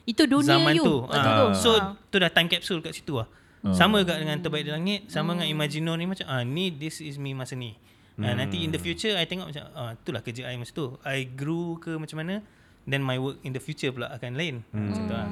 [0.06, 0.96] Itu dunia zaman you tu.
[1.02, 1.70] Tu So
[2.08, 3.26] tu dah time capsule kat situ lah.
[3.74, 7.18] Sama juga dengan Terbaik di Langit, sama dengan Imagino ni macam ah ni this is
[7.18, 7.74] me masa ni.
[8.16, 10.96] Ah, nanti in the future I tengok macam ah itulah kerja I masa tu.
[11.04, 12.40] I grew ke macam mana
[12.88, 14.64] then my work in the future pula akan lain.
[14.72, 15.30] Macam tu lah.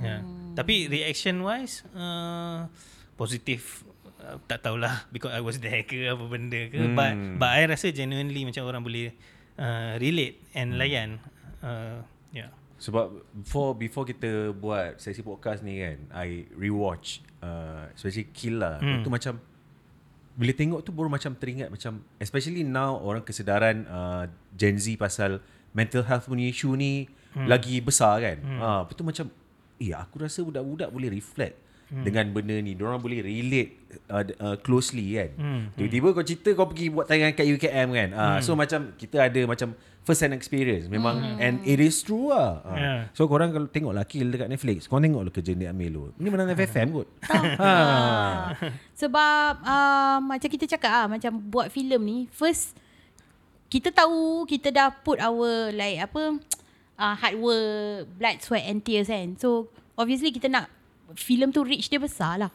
[0.00, 0.16] Ya.
[0.54, 2.70] Tapi reaction wise uh,
[3.18, 3.82] positif
[4.22, 6.94] uh, tak tahulah because I was there ke apa benda ke hmm.
[6.94, 7.12] but
[7.42, 9.12] but I rasa genuinely macam orang boleh
[9.58, 11.18] uh, relate and layan
[11.64, 13.12] uh, yeah Sebab
[13.44, 18.80] before before kita buat sesi podcast ni kan, I rewatch uh, especially Kill lah.
[18.80, 19.04] Hmm.
[19.04, 19.36] Itu macam
[20.40, 24.24] bila tengok tu baru macam teringat macam especially now orang kesedaran uh,
[24.56, 25.44] Gen Z pasal
[25.76, 27.44] mental health punya isu ni hmm.
[27.44, 28.38] lagi besar kan.
[28.40, 28.60] Hmm.
[28.60, 29.28] Ah, betul macam
[29.76, 31.60] eh aku rasa budak-budak boleh reflect
[31.92, 32.04] hmm.
[32.08, 32.72] dengan benda ni.
[32.72, 33.70] Diorang boleh relate
[34.08, 35.30] uh, uh, closely kan.
[35.36, 35.62] Hmm.
[35.76, 38.08] Tiba-tiba kau cerita kau pergi buat tayangan kat UKM kan.
[38.10, 38.40] Uh, hmm.
[38.40, 40.86] So macam kita ada macam first hand experience.
[40.86, 41.38] Memang hmm.
[41.38, 42.60] and it is true lah.
[42.62, 42.76] Uh.
[42.76, 43.00] Yeah.
[43.12, 44.88] So korang kalau tengok lah Kill dekat Netflix.
[44.88, 46.02] Kau tengok lah kerja Nick Amil tu.
[46.16, 47.08] Ini mana FFM kot.
[47.60, 47.72] ha.
[48.96, 52.76] Sebab uh, macam kita cakap ah macam buat filem ni first
[53.70, 56.42] kita tahu kita dah put our like apa
[56.98, 59.38] uh, hard work, blood, sweat and tears kan.
[59.38, 60.66] So obviously kita nak
[61.14, 62.52] filem tu reach dia besar lah.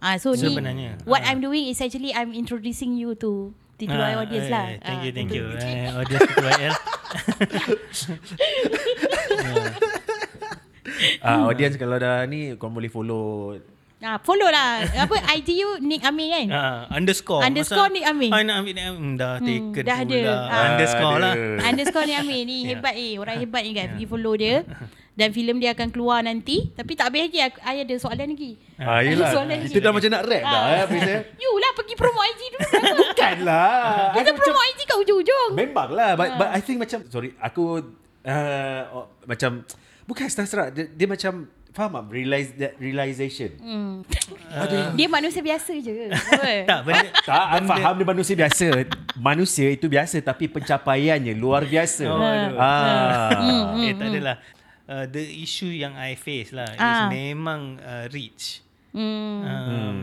[0.00, 1.00] Ah so Sebenarnya.
[1.00, 1.32] ni what Ah.
[1.32, 3.52] I'm doing is actually I'm introducing you to
[3.86, 4.66] TTY Ah, audience eh, lah.
[4.78, 5.44] Thank you, Ah, thank you.
[5.60, 6.74] Eh, audience TYL.
[11.20, 13.56] Ah, audience kalau dah ni kau boleh follow
[13.98, 14.84] Ah, follow lah.
[15.00, 16.46] Apa IG you Nick Amin kan?
[16.50, 17.40] Ah, underscore.
[17.40, 18.30] Underscore Masa- Nick Amin.
[18.30, 19.16] Ah, nak ambil Nick Amin.
[19.16, 20.12] Dah taken dah ada.
[20.14, 20.34] pula.
[20.44, 20.60] Ah.
[20.66, 21.34] Underscore lah.
[21.62, 22.76] Underscore ni Amin ni Ya.
[22.76, 24.60] hebat eh orang hebat ni kan pergi follow dia
[25.14, 28.52] dan filem dia akan keluar nanti tapi tak habis lagi aku- I ada soalan lagi
[28.74, 29.30] Ah, yelah.
[29.30, 29.78] soalan Kita lagi.
[29.80, 30.66] dah macam nak rap dah Ah.
[30.66, 31.20] eh, Hafiz, eh.
[31.42, 32.68] you lah pergi promo IG dulu
[33.00, 34.10] Bukan lah.
[34.12, 36.36] kita promo IG kat ujung-ujung Memang lah but, Ah.
[36.36, 37.78] but I think macam Sorry Aku
[38.20, 39.62] uh, oh, Macam
[40.04, 44.02] Bukan serak dia, dia macam Faham tak Realize, that realization hmm.
[44.56, 46.06] Ada dia manusia biasa je?
[46.62, 48.66] Tak, benda, tak, I faham dia manusia biasa.
[49.16, 52.06] Manusia itu biasa tapi pencapaiannya luar biasa.
[52.06, 52.54] Oh, aduh.
[52.54, 53.74] ah.
[53.76, 54.36] eh, tak adalah.
[54.84, 57.08] Uh, the issue yang I face lah is Ah.
[57.08, 58.60] memang uh, reach.
[58.92, 59.40] hmm.
[59.42, 59.96] Um,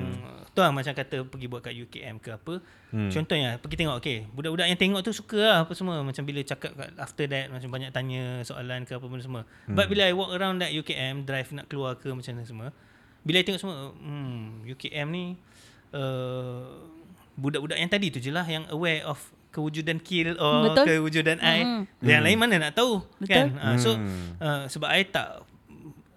[0.51, 2.59] Tu lah macam kata pergi buat kat UKM ke apa.
[2.91, 3.07] Hmm.
[3.07, 6.75] Contohnya pergi tengok okay, budak-budak yang tengok tu suka lah apa semua macam bila cakap
[6.75, 9.47] kat after that macam banyak tanya soalan ke apa benda semua.
[9.63, 9.79] Hmm.
[9.79, 12.67] But bila I walk around that UKM drive nak keluar ke macam mana semua.
[13.23, 15.39] Bila I tengok semua hmm UKM ni
[15.95, 16.67] uh,
[17.39, 20.85] budak-budak yang tadi tu je lah yang aware of kewujudan kill or Betul.
[20.87, 21.59] kewujudan I.
[21.61, 21.83] Hmm.
[21.99, 23.29] Yang lain mana nak tahu Betul.
[23.29, 23.47] kan.
[23.59, 23.89] Uh, so
[24.39, 25.43] uh, sebab I tak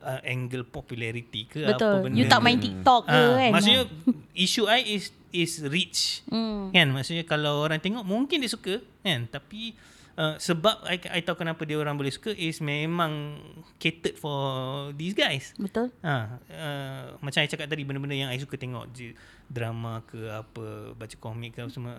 [0.01, 3.83] uh, angle popularity ke apa betul benda you tak main TikTok ke Ah, kan Maksudnya
[4.47, 5.05] isu I is
[5.35, 6.23] is reach.
[6.31, 6.71] Hmm.
[6.71, 9.75] Kan maksudnya kalau orang tengok mungkin dia suka kan tapi
[10.19, 13.39] uh, sebab I, I tahu kenapa dia orang boleh suka is memang
[13.79, 15.55] catered for these guys.
[15.59, 19.15] betul Ha, uh, macam I cakap tadi benda-benda yang I suka tengok je,
[19.47, 21.95] drama ke apa, baca komik ke apa semua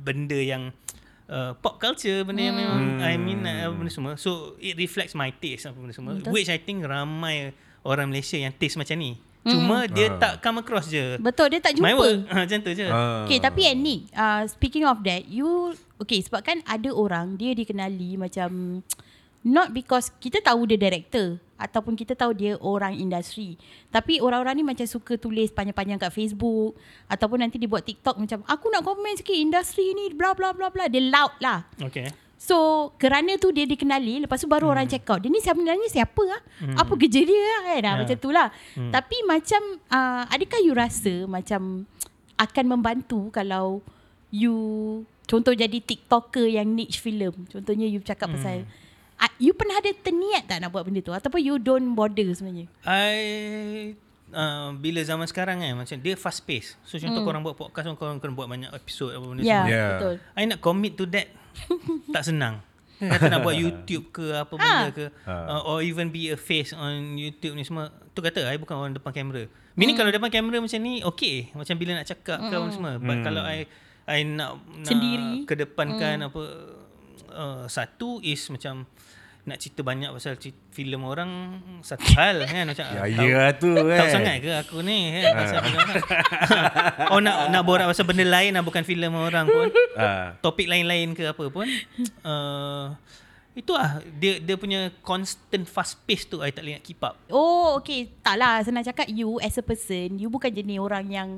[0.00, 0.72] benda yang
[1.30, 4.12] uh, pop culture benda yang memang I mean uh, benda semua.
[4.18, 6.32] So it reflects my taste apa benda semua Betul.
[6.34, 7.54] which I think ramai
[7.86, 9.16] orang Malaysia yang taste macam ni.
[9.40, 11.16] Cuma dia tak come across je.
[11.16, 12.86] betul dia tak My jumpa work ha, macam tu je.
[12.86, 13.24] Ah.
[13.24, 18.20] Okay tapi Nick uh, Speaking of that You Okay sebab kan ada orang Dia dikenali
[18.20, 18.80] macam
[19.40, 23.56] Not because Kita tahu dia director Ataupun kita tahu dia orang industri
[23.88, 26.76] Tapi orang-orang ni macam suka tulis Panjang-panjang kat Facebook
[27.08, 30.68] Ataupun nanti dia buat TikTok Macam aku nak komen sikit Industri ni bla bla bla
[30.68, 32.12] bla Dia loud lah Okay.
[32.40, 34.72] So kerana tu dia dikenali Lepas tu baru hmm.
[34.72, 36.76] orang check out Dia ni sebenarnya siapa lah hmm.
[36.80, 37.96] Apa kerja dia lah kan yeah.
[38.00, 38.48] Macam tu lah
[38.80, 38.88] hmm.
[38.88, 39.62] Tapi macam
[39.92, 41.84] uh, Adakah you rasa Macam
[42.40, 43.84] Akan membantu Kalau
[44.32, 44.56] You
[45.28, 48.40] Contoh jadi TikToker Yang niche film Contohnya you cakap hmm.
[48.40, 48.64] pasal
[49.20, 52.72] uh, You pernah ada terniat tak Nak buat benda tu Ataupun you don't bother sebenarnya
[52.88, 54.00] I
[54.32, 56.78] uh, bila zaman sekarang kan macam dia fast pace.
[56.86, 59.42] So contoh korang buat podcast korang kena buat banyak episod apa benda.
[59.42, 59.70] Ya yeah, semua.
[59.70, 59.90] Yeah.
[59.90, 61.28] betul I nak commit to that
[62.14, 62.60] tak senang.
[63.00, 67.16] Kata nak buat YouTube ke apa benda ke uh, or even be a face on
[67.16, 67.88] YouTube ni semua.
[68.12, 69.48] Tu kata I bukan orang depan kamera.
[69.72, 71.48] Meaning kalau depan kamera macam ni okay.
[71.56, 73.00] Macam bila nak cakap ke apa semua.
[73.00, 73.64] But kalau I
[74.04, 75.48] I nak, nak Sendiri.
[75.48, 76.42] kedepankan apa
[77.32, 78.84] uh, satu is macam
[79.42, 81.30] nak cerita banyak pasal cerita, filem orang
[81.80, 84.08] satu hal kan macam Ya, tahu- ya tu Tahu kan.
[84.10, 86.04] sangat ke aku ni kan pasal filem orang.
[87.12, 89.68] oh nak nak borak pasal benda lain lah bukan filem orang pun.
[89.94, 90.36] Ah.
[90.38, 91.64] Topik lain-lain ke apa pun.
[92.20, 92.92] Uh,
[93.50, 97.18] itu lah dia dia punya constant fast pace tu I tak boleh nak keep up.
[97.26, 101.28] Oh okay Tak lah Senang cakap You as a person You bukan jenis orang yang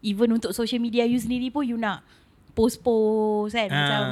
[0.00, 2.02] Even untuk social media You sendiri pun You nak
[2.50, 3.78] Post-post kan Ah.
[3.78, 4.02] Macam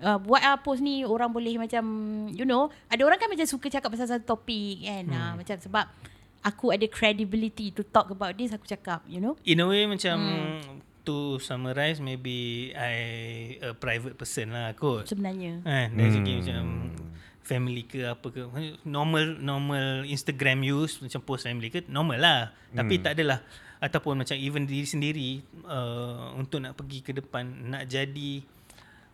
[0.00, 1.84] uh, Buat lah post ni Orang boleh macam
[2.32, 5.04] You know Ada orang kan macam Suka cakap pasal satu topik kan.
[5.06, 5.16] Hmm.
[5.16, 5.86] uh, Macam sebab
[6.40, 9.36] Aku ada credibility To talk about this Aku cakap You know.
[9.44, 10.16] In a way macam
[11.04, 12.94] to summarize maybe I
[13.64, 15.08] a private person lah kot.
[15.08, 15.64] Sebenarnya.
[15.64, 16.62] Kan dari segi macam
[17.40, 18.40] family ke apa ke.
[18.86, 22.40] Normal normal Instagram use macam post family ke normal lah.
[22.76, 23.04] Tapi Hmm.
[23.04, 23.40] tak adalah.
[23.80, 25.30] Ataupun macam even diri sendiri
[25.64, 28.44] uh, untuk nak pergi ke depan nak jadi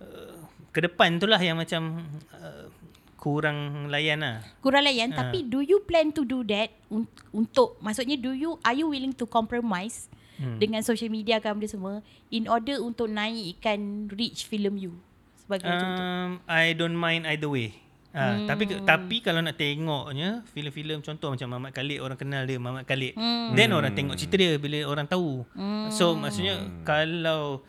[0.02, 0.34] uh,
[0.76, 2.68] ke depan tu lah yang macam uh,
[3.16, 5.24] kurang layan lah Kurang layan Ah.
[5.24, 9.10] tapi do you plan to do that un- untuk maksudnya do you are you willing
[9.10, 10.60] to compromise Hmm.
[10.60, 13.80] dengan social media kan benda semua in order untuk naikkan
[14.12, 14.92] reach film you
[15.34, 15.96] sebagai contoh.
[15.96, 17.72] Um, I don't mind either way.
[18.12, 18.44] Ha, hmm.
[18.44, 23.12] tapi tapi kalau nak tengoknya filem-filem contoh macam Mamat Khalid orang kenal dia Mamat Khalid.
[23.12, 23.52] Hmm.
[23.52, 25.40] Then orang tengok cerita dia bila orang tahu.
[25.52, 25.88] Hmm.
[25.88, 27.64] So maksudnya kalau uh,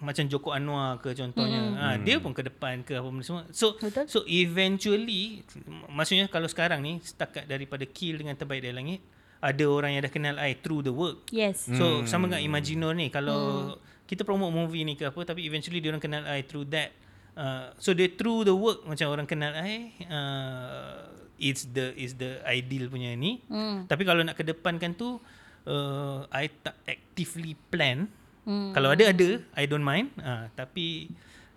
[0.00, 1.76] macam Joko Anwar ke contohnya hmm.
[1.76, 3.44] ha, dia pun ke depan ke apa benda semua.
[3.52, 4.08] So Betul.
[4.08, 5.44] so eventually
[5.92, 9.00] maksudnya kalau sekarang ni setakat daripada kill dengan terbaik dari langit
[9.40, 11.28] ada orang yang dah kenal I through the work.
[11.32, 11.68] Yes.
[11.68, 15.92] So sama dengan Imaginor ni kalau kita promote movie ni ke apa tapi eventually dia
[15.92, 16.92] orang kenal I through that.
[17.36, 21.08] Uh, so dia through the work macam orang kenal I uh,
[21.40, 23.40] it's the is the ideal punya ni.
[23.48, 23.88] Hmm.
[23.88, 25.20] Tapi kalau nak kedepankan tu
[25.68, 28.08] uh, I tak actively plan.
[28.44, 28.72] Hmm.
[28.72, 30.10] Kalau ada ada I don't mind.
[30.16, 31.10] Uh, tapi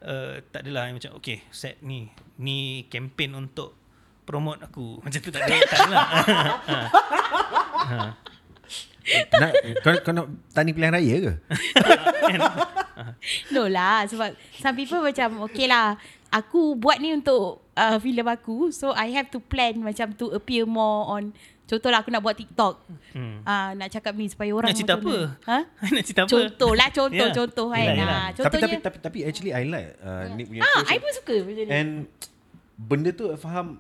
[0.04, 2.10] uh, tak adalah I macam okay set ni
[2.40, 3.76] ni campaign untuk
[4.24, 4.98] promote aku.
[5.04, 6.08] Macam tu tak ada tak adalah.
[9.36, 9.52] nak,
[9.84, 11.34] kau, kau nak tani pilihan raya ke?
[13.56, 16.00] No lah sebab some people macam okay lah
[16.32, 20.64] aku buat ni untuk uh, filem aku so I have to plan macam to appear
[20.64, 22.76] more on contohlah aku nak buat TikTok
[23.14, 23.42] Hmm.
[23.42, 25.16] uh, nak cakap ni supaya orang Nak cerita apa?
[25.46, 25.58] Ha?
[25.96, 26.32] nak cerita apa?
[26.32, 27.30] Contoh lah contoh Ya.
[27.32, 27.80] contoh kan.
[27.80, 28.18] Yelah, yelah.
[28.18, 30.82] Ah, tapi, contohnya tapi tapi tapi actually I like uh, Nick punya ah.
[30.84, 31.70] I pun suka macam ni.
[31.70, 31.90] And
[32.74, 33.78] benda tu I faham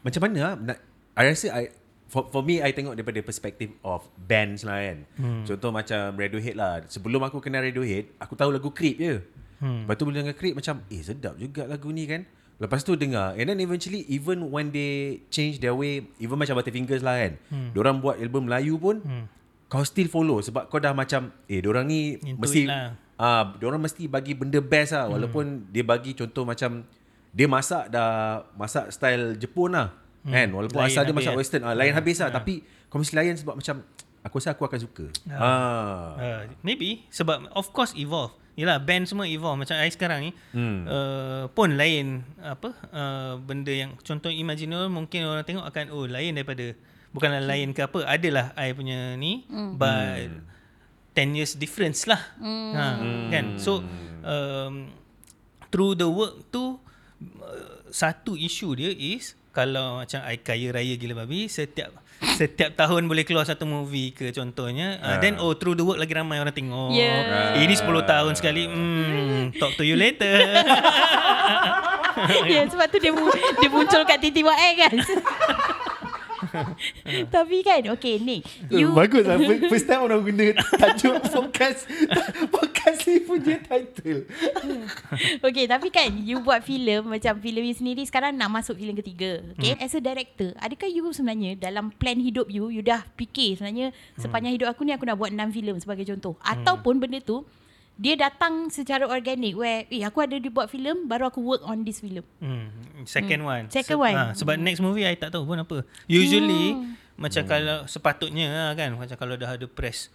[0.00, 0.78] macam mana lah nak,
[1.12, 1.62] I rasa I
[2.06, 4.98] for, for me I tengok daripada perspektif of bands lah kan.
[5.14, 5.42] Hmm.
[5.44, 6.84] Contoh macam Radiohead lah.
[6.86, 9.20] Sebelum aku kenal Radiohead, aku tahu lagu Creep je.
[9.60, 9.84] Hmm.
[9.84, 12.24] Lepas tu bila dengar Creep macam eh sedap juga lagu ni kan.
[12.60, 17.00] Lepas tu dengar and then eventually even when they change their way even macam Butterfingers
[17.00, 17.32] lah kan.
[17.48, 17.72] Hmm.
[17.72, 19.24] Diorang buat album Melayu pun hmm.
[19.72, 22.92] kau still follow sebab kau dah macam eh diorang ni Into mesti lah.
[23.16, 25.72] Ah, uh, orang mesti bagi benda best lah walaupun hmm.
[25.72, 26.84] dia bagi contoh macam
[27.32, 29.96] dia masak dah masak style Jepun lah.
[30.20, 30.32] Hmm.
[30.36, 31.40] Kan walaupun Lain asal dia masak kan?
[31.40, 32.60] western ah lain habis lah tapi
[32.92, 33.80] kau mesti layan sebab macam
[34.20, 35.06] aku rasa aku akan suka.
[35.32, 36.12] Ah.
[36.20, 38.36] Uh, maybe sebab of course evolve.
[38.60, 40.84] Yalah band semua evolve macam I sekarang ni Hmm.
[40.84, 46.36] uh, pun lain apa uh, benda yang contoh Imaginal mungkin orang tengok akan oh lain
[46.36, 46.76] daripada
[47.10, 50.28] bukanlah lain ke apa adalah I punya ni but
[51.16, 52.20] 10 years difference lah.
[52.38, 52.86] Ha
[53.32, 53.56] kan.
[53.56, 53.80] So
[54.22, 54.92] um,
[55.72, 56.76] through the work tu
[57.40, 61.90] uh, satu isu dia is kalau macam I kaya raya gila babi setiap
[62.20, 66.12] setiap tahun boleh keluar satu movie ke contohnya uh, then oh through the work lagi
[66.12, 67.56] ramai orang tengok Yeah.
[67.56, 70.28] ini 10 tahun sekali hmm talk to you later
[72.46, 74.92] ya sebab tu dia mu- dia muncul kat TTYL kan.
[77.34, 79.36] Tapi kan okay Nick you Bagus lah.
[79.68, 80.46] First- time orang guna
[80.80, 81.84] Tajuk podcast.
[82.54, 84.24] Podcast ni punya title.
[85.40, 89.42] Okay tapi kan You buat filem Macam filem you sendiri Sekarang nak masuk filem ketiga
[89.56, 89.76] Okay?
[89.76, 89.84] Hmm.
[89.84, 94.54] As a director Adakah you sebenarnya Dalam plan hidup you You dah fikir sebenarnya Sepanjang
[94.54, 96.34] hidup aku ni Aku nak buat 6 filem Sebagai contoh?
[96.40, 97.42] Ataupun benda tu
[98.00, 102.00] Dia datang secara organik Where Eh aku ada dibuat filem Baru aku work on this
[102.00, 102.24] filem.
[102.40, 103.64] Hmm second one.
[103.72, 104.16] Second one.
[104.16, 105.86] ha, sebab next movie I tak tahu pun apa.
[106.10, 106.76] Usually
[107.20, 110.08] macam kalau sepatutnya lah kan macam kalau dah ada press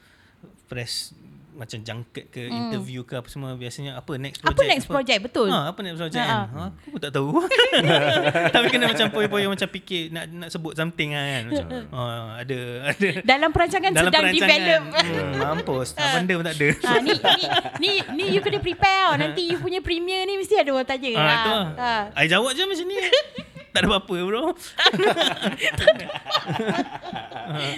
[0.66, 1.14] press
[1.56, 5.48] macam junket ke interview ke apa semua biasanya apa next project Apa next project Betul
[5.48, 6.40] Ha, apa next project Ha, kan?
[6.52, 7.30] Ha, aku pun tak tahu.
[8.56, 11.44] Tapi kena macam poyo-poyo macam fikir nak nak sebut something lah kan.
[11.48, 14.60] Macam, oh, ada ada Dalam perancangan dalam sedang perancangan.
[14.60, 15.88] develop Hmm, mampus.
[15.94, 16.70] Tak benda pun tak ada.
[16.82, 17.44] ha, ni, ni,
[17.80, 19.16] ni, ni you kena prepare tau.
[19.16, 21.66] Nanti you punya premiere ni Mesti ada orang tanya Ha, tu ha, lah.
[21.76, 21.94] ha.
[22.18, 22.98] I jawab je macam ni.
[23.70, 24.44] tak ada apa-apa bro.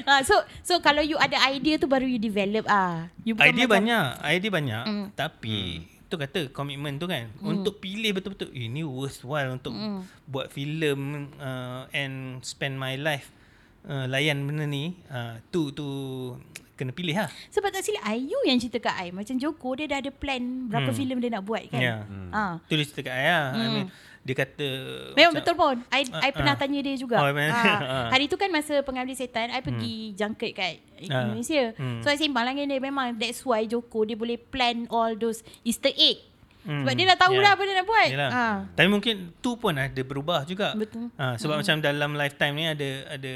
[0.04, 3.08] ha, So so kalau you ada idea tu Baru you develop ah.
[3.22, 4.06] You Idea macam, banyak.
[4.24, 4.84] Idea banyak.
[4.84, 5.06] Hmm.
[5.12, 5.58] Tapi
[6.04, 10.08] tu kata komitmen tu kan untuk pilih betul-betul eh, ini worthwhile untuk Hmm.
[10.24, 11.00] buat filem
[11.36, 13.28] uh, and spend my life
[13.84, 15.84] uh, layan benda ni uh, tu tu
[16.74, 19.90] kena pilih lah Sebab tak silap I You yang cerita kat I Macam Joko Dia
[19.90, 20.96] dah ada plan Berapa Hmm.
[20.96, 22.06] filem dia nak buat kan Ya.
[22.30, 22.62] ha.
[22.64, 23.18] Tu dia cerita kat.
[23.18, 23.72] I Hmm.
[23.74, 23.88] mean,
[24.28, 24.68] dia kata
[25.16, 26.60] Memang macam- betul pun I, Ah, I pernah ah.
[26.60, 27.32] tanya dia juga Oh.
[27.32, 28.12] Ah.
[28.12, 31.24] Hari tu kan masa Pengabdi Setan I pergi junket kat Ah.
[31.24, 32.04] Indonesia Hmm.
[32.04, 35.40] So I sembang lah dengan dia Memang that's why Joko Dia boleh plan all those
[35.62, 36.20] Easter egg
[36.62, 36.84] Hmm.
[36.84, 37.42] Sebab dia dah tahu Ya.
[37.42, 38.48] dah Apa dia nak buat ha.
[38.70, 40.76] Tapi mungkin tu pun ada berubah juga.
[40.76, 41.08] Betul.
[41.16, 41.62] Ha, sebab hmm.
[41.64, 43.34] macam dalam lifetime ni ada ada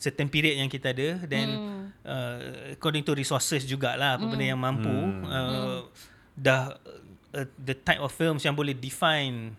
[0.00, 1.82] certain period yang kita ada then Hmm.
[2.02, 2.38] uh,
[2.72, 4.88] according to resources jugalah apa benda yang mampu
[5.22, 5.84] uh,
[6.34, 6.72] dah
[7.30, 9.52] uh, the type of films yang boleh define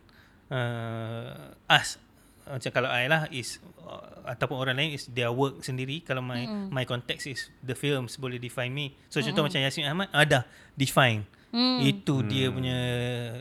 [0.54, 1.98] uh, us
[2.44, 6.04] macam kalau I lah is uh, ataupun orang lain is their work sendiri.
[6.04, 6.68] Kalau my mm.
[6.76, 8.92] my context is the films boleh define me.
[9.08, 10.44] So contoh macam Yasin Ahmad ada
[10.76, 11.24] define.
[11.54, 11.86] Mm.
[11.86, 12.78] itu dia punya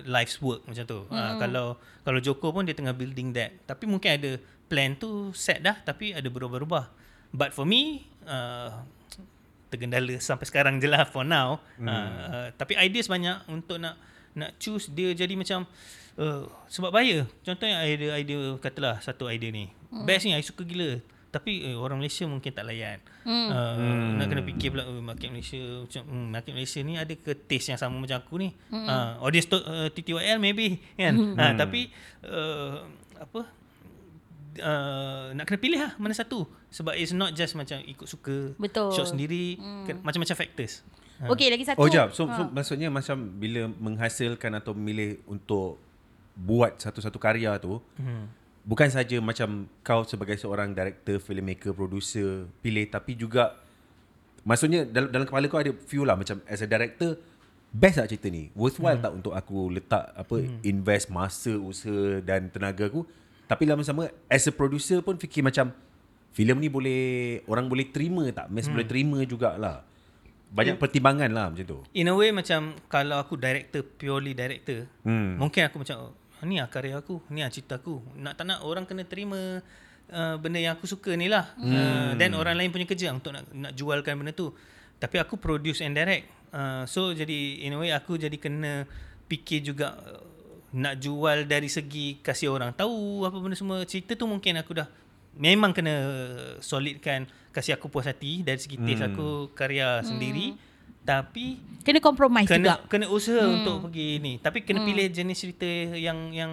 [0.04, 1.00] life's work macam tu.
[1.08, 1.16] Mm.
[1.16, 1.66] uh, kalau
[2.04, 3.56] kalau Joko pun dia tengah building that.
[3.64, 4.30] Tapi mungkin ada
[4.68, 6.92] plan tu set dah tapi ada berubah-ubah
[7.32, 8.84] but for me uh,
[9.72, 11.64] tergendala sampai sekarang je lah for now.
[11.80, 11.88] Mm.
[11.88, 13.96] uh, tapi ideas banyak untuk nak
[14.36, 15.16] nak choose dia.
[15.16, 16.01] Jadi macam uh,
[16.68, 20.04] sebab bahaya contohnya idea idea katalah satu idea ni hmm.
[20.04, 21.00] best ni I suka gila
[21.32, 23.48] tapi eh, orang Malaysia mungkin tak layan hmm.
[23.48, 24.08] Uh, hmm.
[24.20, 27.72] nak kena fikir pula oh, market Malaysia macam hmm, market Malaysia ni ada ke taste
[27.72, 28.86] yang sama macam aku ni hmm.
[28.86, 31.34] uh, audience to, uh, TTYL maybe kan hmm.
[31.40, 31.88] uh, tapi
[32.28, 32.84] uh,
[33.16, 33.40] apa
[34.60, 38.92] uh, nak kena pilih lah mana satu sebab it's not just macam ikut suka Betul.
[38.92, 40.04] shot sendiri hmm.
[40.04, 40.84] macam-macam factors
[41.22, 41.78] Okey lagi satu.
[41.78, 42.10] Oh jap.
[42.10, 45.78] So, so maksudnya macam bila menghasilkan atau memilih untuk
[46.32, 48.24] buat satu-satu karya tu hmm.
[48.64, 53.56] bukan saja macam kau sebagai seorang director, filmmaker, producer pilih tapi juga
[54.42, 57.20] maksudnya dalam, dalam kepala kau ada view lah macam as a director
[57.72, 58.52] best tak cerita ni?
[58.52, 59.04] Worthwhile hmm.
[59.08, 60.60] tak untuk aku letak apa hmm.
[60.60, 63.08] invest masa, usaha dan tenaga aku?
[63.48, 65.72] Tapi lama sama as a producer pun fikir macam
[66.36, 67.02] filem ni boleh
[67.48, 68.52] orang boleh terima tak?
[68.52, 68.72] Mes hmm.
[68.76, 69.88] boleh terima jugalah
[70.52, 71.78] banyak pertimbangan lah macam tu.
[71.96, 75.40] In a way macam kalau aku director purely director, hmm.
[75.40, 76.12] mungkin aku macam oh,
[76.46, 78.02] ni lah karya aku, ni lah cerita aku.
[78.18, 79.62] Nak tak nak orang kena terima
[80.10, 81.54] uh, benda yang aku suka ni lah.
[81.58, 82.18] Hmm.
[82.18, 84.50] Uh, orang lain punya kerja untuk nak nak jualkan benda tu.
[84.98, 86.26] Tapi aku produce and direct.
[86.52, 88.84] Uh, so jadi in a way aku jadi kena
[89.26, 90.22] fikir juga uh,
[90.72, 93.82] nak jual dari segi kasih orang tahu apa benda semua.
[93.86, 94.88] Cerita tu mungkin aku dah
[95.36, 95.94] memang kena
[96.60, 99.10] solidkan kasih aku puas hati dari segi taste hmm.
[99.12, 100.04] aku karya hmm.
[100.04, 100.46] sendiri
[101.02, 103.56] tapi kena compromise kena, juga kena usaha hmm.
[103.62, 104.88] untuk pergi ni tapi kena hmm.
[104.88, 106.52] pilih jenis cerita yang yang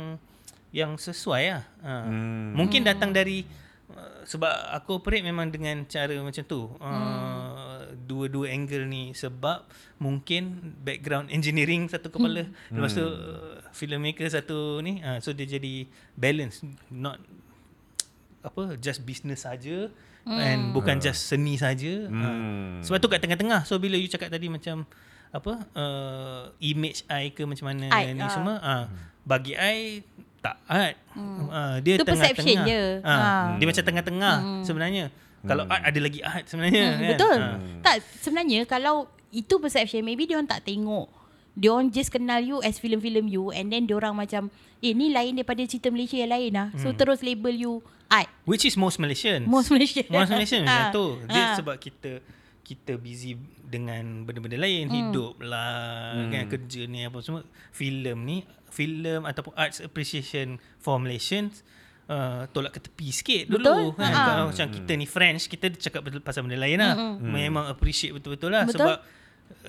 [0.73, 2.09] yang sesuai lah ha.
[2.09, 2.57] hmm.
[2.57, 3.45] mungkin datang dari
[3.93, 8.09] uh, sebab aku operate memang dengan cara macam tu uh, hmm.
[8.09, 9.69] dua-dua angle ni sebab
[10.01, 12.73] mungkin background engineering satu kepala hmm.
[12.73, 15.85] lepas tu uh, filmmaker satu ni uh, so dia jadi
[16.17, 17.21] balance not
[18.39, 19.93] apa just business saja
[20.25, 20.39] hmm.
[20.39, 21.01] and bukan uh.
[21.03, 22.23] just seni saja hmm.
[22.23, 24.83] uh, sebab tu kat tengah-tengah so bila you cakap tadi macam
[25.29, 28.31] apa uh, image I ke macam mana I, ni uh.
[28.33, 28.83] semua uh,
[29.23, 30.01] bagi I
[30.39, 31.47] tak art hmm.
[31.51, 32.83] uh, dia tengah-tengah je.
[33.03, 33.45] Uh, uh.
[33.59, 34.63] dia macam tengah-tengah hmm.
[34.65, 35.05] sebenarnya
[35.45, 35.73] kalau hmm.
[35.75, 37.09] art ada lagi art sebenarnya hmm, kan?
[37.13, 37.57] betul uh.
[37.83, 41.18] tak sebenarnya kalau itu perception maybe dia orang tak tengok
[41.59, 44.47] dia orang just kenal you as film-film you and then dia orang macam
[44.79, 46.97] eh ni lain daripada cerita Malaysia yang lain lah so hmm.
[46.97, 48.29] terus label you art.
[48.43, 49.45] Which is most Malaysian.
[49.45, 50.09] Most Malaysian.
[50.09, 50.91] Most Malaysian macam ha.
[50.91, 51.05] tu.
[51.29, 51.55] Dia ha.
[51.55, 52.19] sebab kita
[52.65, 54.89] kita busy dengan benda-benda lain.
[54.89, 54.95] Hmm.
[55.13, 56.17] Hidup lah.
[56.17, 56.33] Hmm.
[56.33, 57.45] Kan, kerja ni apa semua.
[57.71, 58.37] Filem ni.
[58.73, 61.61] Filem ataupun arts appreciation for Malaysians.
[62.09, 64.01] Uh, tolak ke tepi sikit dulu betul?
[64.01, 64.25] kan ha.
[64.33, 67.21] kalau macam kita ni French kita cakap pasal benda lain lah hmm.
[67.21, 68.81] memang appreciate betul-betul lah betul?
[68.81, 68.97] sebab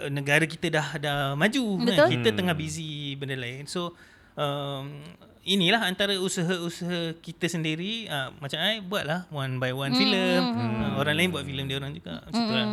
[0.08, 2.08] negara kita dah dah maju kan?
[2.08, 2.38] kita hmm.
[2.38, 3.92] tengah busy benda lain so
[4.38, 5.02] um,
[5.44, 10.00] inilah antara usaha-usaha kita sendiri uh, macam ai buatlah one by one hmm.
[10.00, 10.80] filem hmm.
[10.84, 12.52] uh, orang lain buat filem dia orang juga macam hmm.
[12.54, 12.66] lah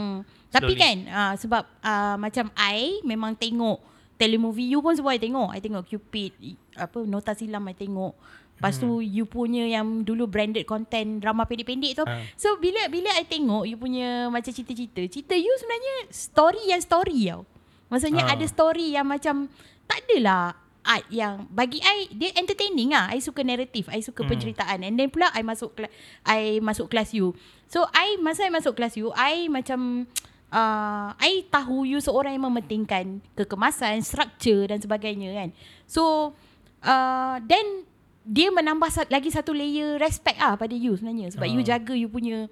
[0.47, 3.79] tapi kan uh, sebab uh, macam ai memang tengok
[4.17, 6.33] telemovie you pun semua I tengok I tengok Cupid
[6.73, 8.17] apa Nota Silam I tengok
[8.57, 9.05] Lepas tu hmm.
[9.05, 12.03] you punya yang dulu branded content drama pendek-pendek tu.
[12.09, 12.25] Ha.
[12.33, 17.19] So bila bila I tengok you punya macam cerita-cerita, cerita you sebenarnya story yang story
[17.29, 17.45] tau.
[17.93, 18.33] Maksudnya ha.
[18.33, 19.45] ada story yang macam
[19.85, 23.13] tak adalah art yang bagi I dia entertaining ah.
[23.13, 24.29] I suka naratif, I suka hmm.
[24.33, 24.81] penceritaan.
[24.81, 25.77] And then pula I masuk
[26.25, 27.37] I masuk kelas you.
[27.69, 30.09] So I masa I masuk kelas you, I macam
[30.49, 35.49] uh, I tahu you seorang yang mementingkan kekemasan, structure dan sebagainya kan.
[35.85, 36.33] So
[36.81, 37.85] uh, then
[38.27, 41.53] dia menambah lagi satu layer respect ah pada you sebenarnya sebab uh.
[41.55, 42.51] you jaga you punya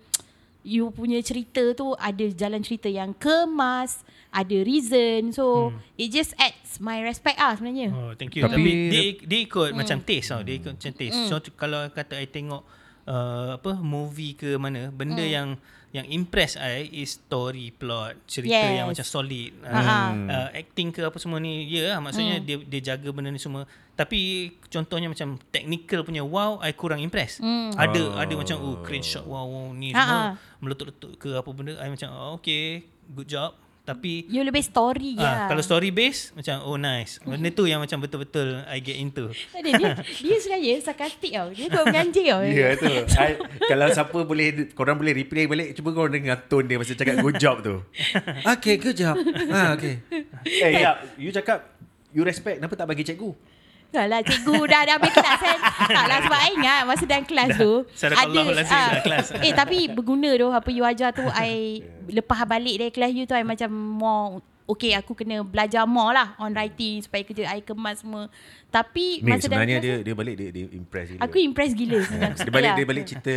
[0.65, 4.01] you punya cerita tu ada jalan cerita yang kemas,
[4.34, 5.30] ada reason.
[5.30, 5.78] So hmm.
[6.01, 7.93] it just adds my respect ah sebenarnya.
[7.93, 8.41] Oh, thank you.
[8.41, 9.78] Tapi, Tapi dia, dia ikut hmm.
[9.78, 10.41] macam taste tau.
[10.41, 11.13] Dia ikut macam taste.
[11.13, 11.30] Hmm.
[11.30, 12.65] So kalau kata I tengok
[13.10, 15.34] uh, apa movie ke mana, benda hmm.
[15.34, 15.49] yang
[15.95, 18.84] yang impress I is story plot cerita yes.
[18.84, 22.43] yang macam solid uh, uh, acting ke apa semua ni ya yeah, maksudnya hmm.
[22.43, 23.64] dia dia jaga benda ni semua
[23.95, 27.80] tapi contohnya macam technical punya wow I kurang impress hmm.
[27.80, 28.20] ada oh.
[28.20, 32.12] ada macam oh crane shot wow, wow ni semua meletup-letup ke apa benda I macam
[32.12, 32.84] oh, okay
[33.16, 33.56] good job
[33.86, 37.22] tapi You lebih story uh, Kalau story base Macam oh nice.
[37.22, 39.30] Benda tu yang macam betul-betul I get into.
[39.66, 41.50] Dia, dia, dia sebenarnya sarkastik tau.
[41.54, 42.42] Dia kau menganjing tau.
[42.50, 43.38] Ya yeah, tu I,
[43.70, 47.38] Kalau siapa boleh Korang boleh replay balik Cuba korang dengar tone dia Masa cakap good
[47.38, 47.86] job tu.
[48.58, 49.16] Okay good job.
[49.22, 50.02] Ha, okay.
[50.44, 51.78] Eh hey, ya You cakap
[52.10, 53.55] You respect Kenapa tak bagi cikgu
[53.96, 55.60] Taklah cikgu dah dah habis kelas kan.
[55.98, 57.72] Taklah sebab I ingat masa dalam kelas tu.
[57.96, 59.26] Sadaqallahulazim ah, dalam kelas.
[59.39, 61.80] Eh tapi berguna tu apa you ajar tu I
[62.20, 66.34] lepas balik dari kelas you tu I macam more Okay aku kena belajar more lah
[66.41, 68.34] on writing supaya kerja I kemas semua.
[68.74, 71.22] Tapi Ni masa dalam sebenarnya kelas dia tu, dia balik dia, dia impress gila.
[71.22, 72.36] Aku impress gila sebenarnya.
[72.41, 73.36] dia balik dia balik cerita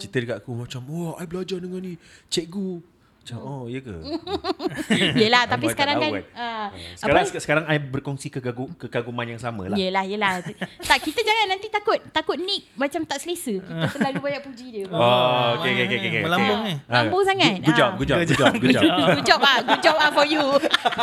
[0.00, 2.00] cerita dekat aku macam wah I belajar dengan ni
[2.32, 2.95] cikgu.
[3.26, 3.90] Macam oh ya ke?
[5.26, 7.42] Yelah tapi Abang sekarang kan ah, Sekarang apa?
[7.42, 9.74] sekarang I berkongsi kegagu, kekaguman yang sama lah.
[9.74, 10.46] Yelah yelah
[10.94, 14.84] Tak kita jangan nanti takut Takut Nick macam tak selesa Kita terlalu banyak puji dia
[14.94, 16.22] Oh, okay, okay, okay, okay.
[16.22, 16.70] Melambung okay.
[16.70, 16.74] ni.
[16.86, 17.54] Lambung sangat.
[17.58, 18.84] Good, good job, good job, good job, good job.
[18.86, 20.44] Good job ah, good job ah for you.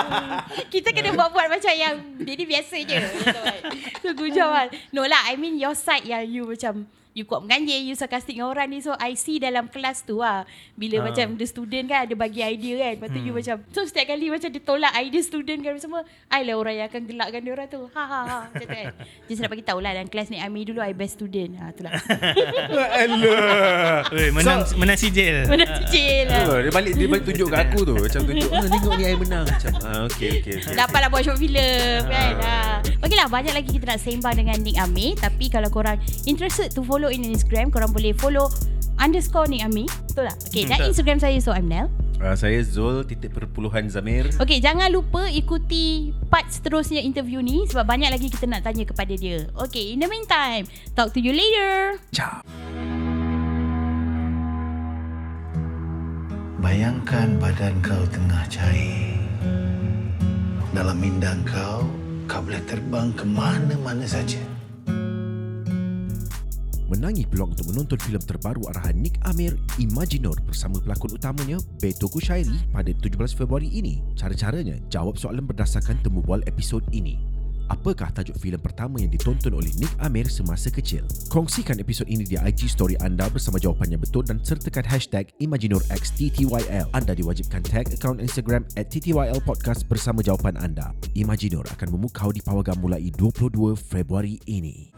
[0.73, 2.99] kita kena buat-buat macam yang dia ni biasa je.
[3.99, 4.71] So good job ah.
[4.95, 8.49] No lah, I mean your side yang you macam you kuat menganjil, you sarcastic dengan
[8.49, 8.77] orang ni.
[8.77, 10.45] So I see dalam kelas tu lah.
[10.73, 11.03] Bila Ah.
[11.07, 12.91] macam the student kan ada bagi idea kan.
[12.97, 16.01] Lepas tu you macam, so setiap kali macam dia tolak idea student kan semua.
[16.27, 17.81] I lah orang yang akan gelakkan dia orang tu.
[17.87, 18.37] Ha ha ha.
[18.47, 18.85] Macam tu kan.
[19.27, 21.55] Just nak bagi tahu lah dalam kelas ni Ami dulu I best student.
[21.55, 21.93] Ha tu lah.
[22.93, 24.09] Alah.
[24.09, 25.45] Oi, menang menang sijil.
[25.45, 26.43] Mana kecil lah.
[26.47, 29.15] Oh, dia balik dia balik tunjuk kat aku tu macam tunjuk ah tengok ni I
[29.15, 30.73] menang macam ah okey okey okey.
[30.73, 32.33] Dapatlah buat short film kan.
[32.39, 32.55] Ha.
[32.99, 37.02] Okeylah banyak lagi kita nak sembang dengan Nick Amir tapi kalau korang interested to follow
[37.09, 38.47] in Instagram korang boleh follow
[39.01, 39.89] underscore Nick Amir.
[40.11, 40.37] Betul tak?
[40.47, 40.89] Okay, dan betul.
[40.93, 41.89] Instagram saya so I'm Nel.
[42.23, 44.31] Uh, saya Zul titik perpuluhan Zamir.
[44.39, 49.11] Okay, jangan lupa ikuti part seterusnya interview ni sebab banyak lagi kita nak tanya kepada
[49.11, 49.43] dia.
[49.59, 50.63] Okay, in the meantime,
[50.95, 51.99] talk to you later.
[52.15, 52.39] Ciao.
[56.63, 59.19] Bayangkan badan kau tengah cair.
[60.71, 61.83] Dalam minda kau,
[62.23, 64.39] kau boleh terbang ke mana-mana saja.
[66.93, 72.53] Menangi peluang untuk menonton filem terbaru arahan Nick Amir, Imaginor bersama pelakon utamanya Beto Kushairi
[72.69, 74.05] pada 17 Februari ini.
[74.13, 77.17] Cara-caranya, jawab soalan berdasarkan temu bual episod ini.
[77.71, 81.07] Apakah tajuk filem pertama yang ditonton oleh Nick Amir semasa kecil?
[81.33, 86.91] Kongsikan episod ini di IG story anda bersama jawapan yang betul dan sertakan hashtag ImaginorXTTYL.
[86.91, 90.91] Anda diwajibkan tag akaun Instagram at TTYL Podcast bersama jawapan anda.
[91.17, 94.91] Imaginor akan memukau di Pawagam mulai 22 Februari ini.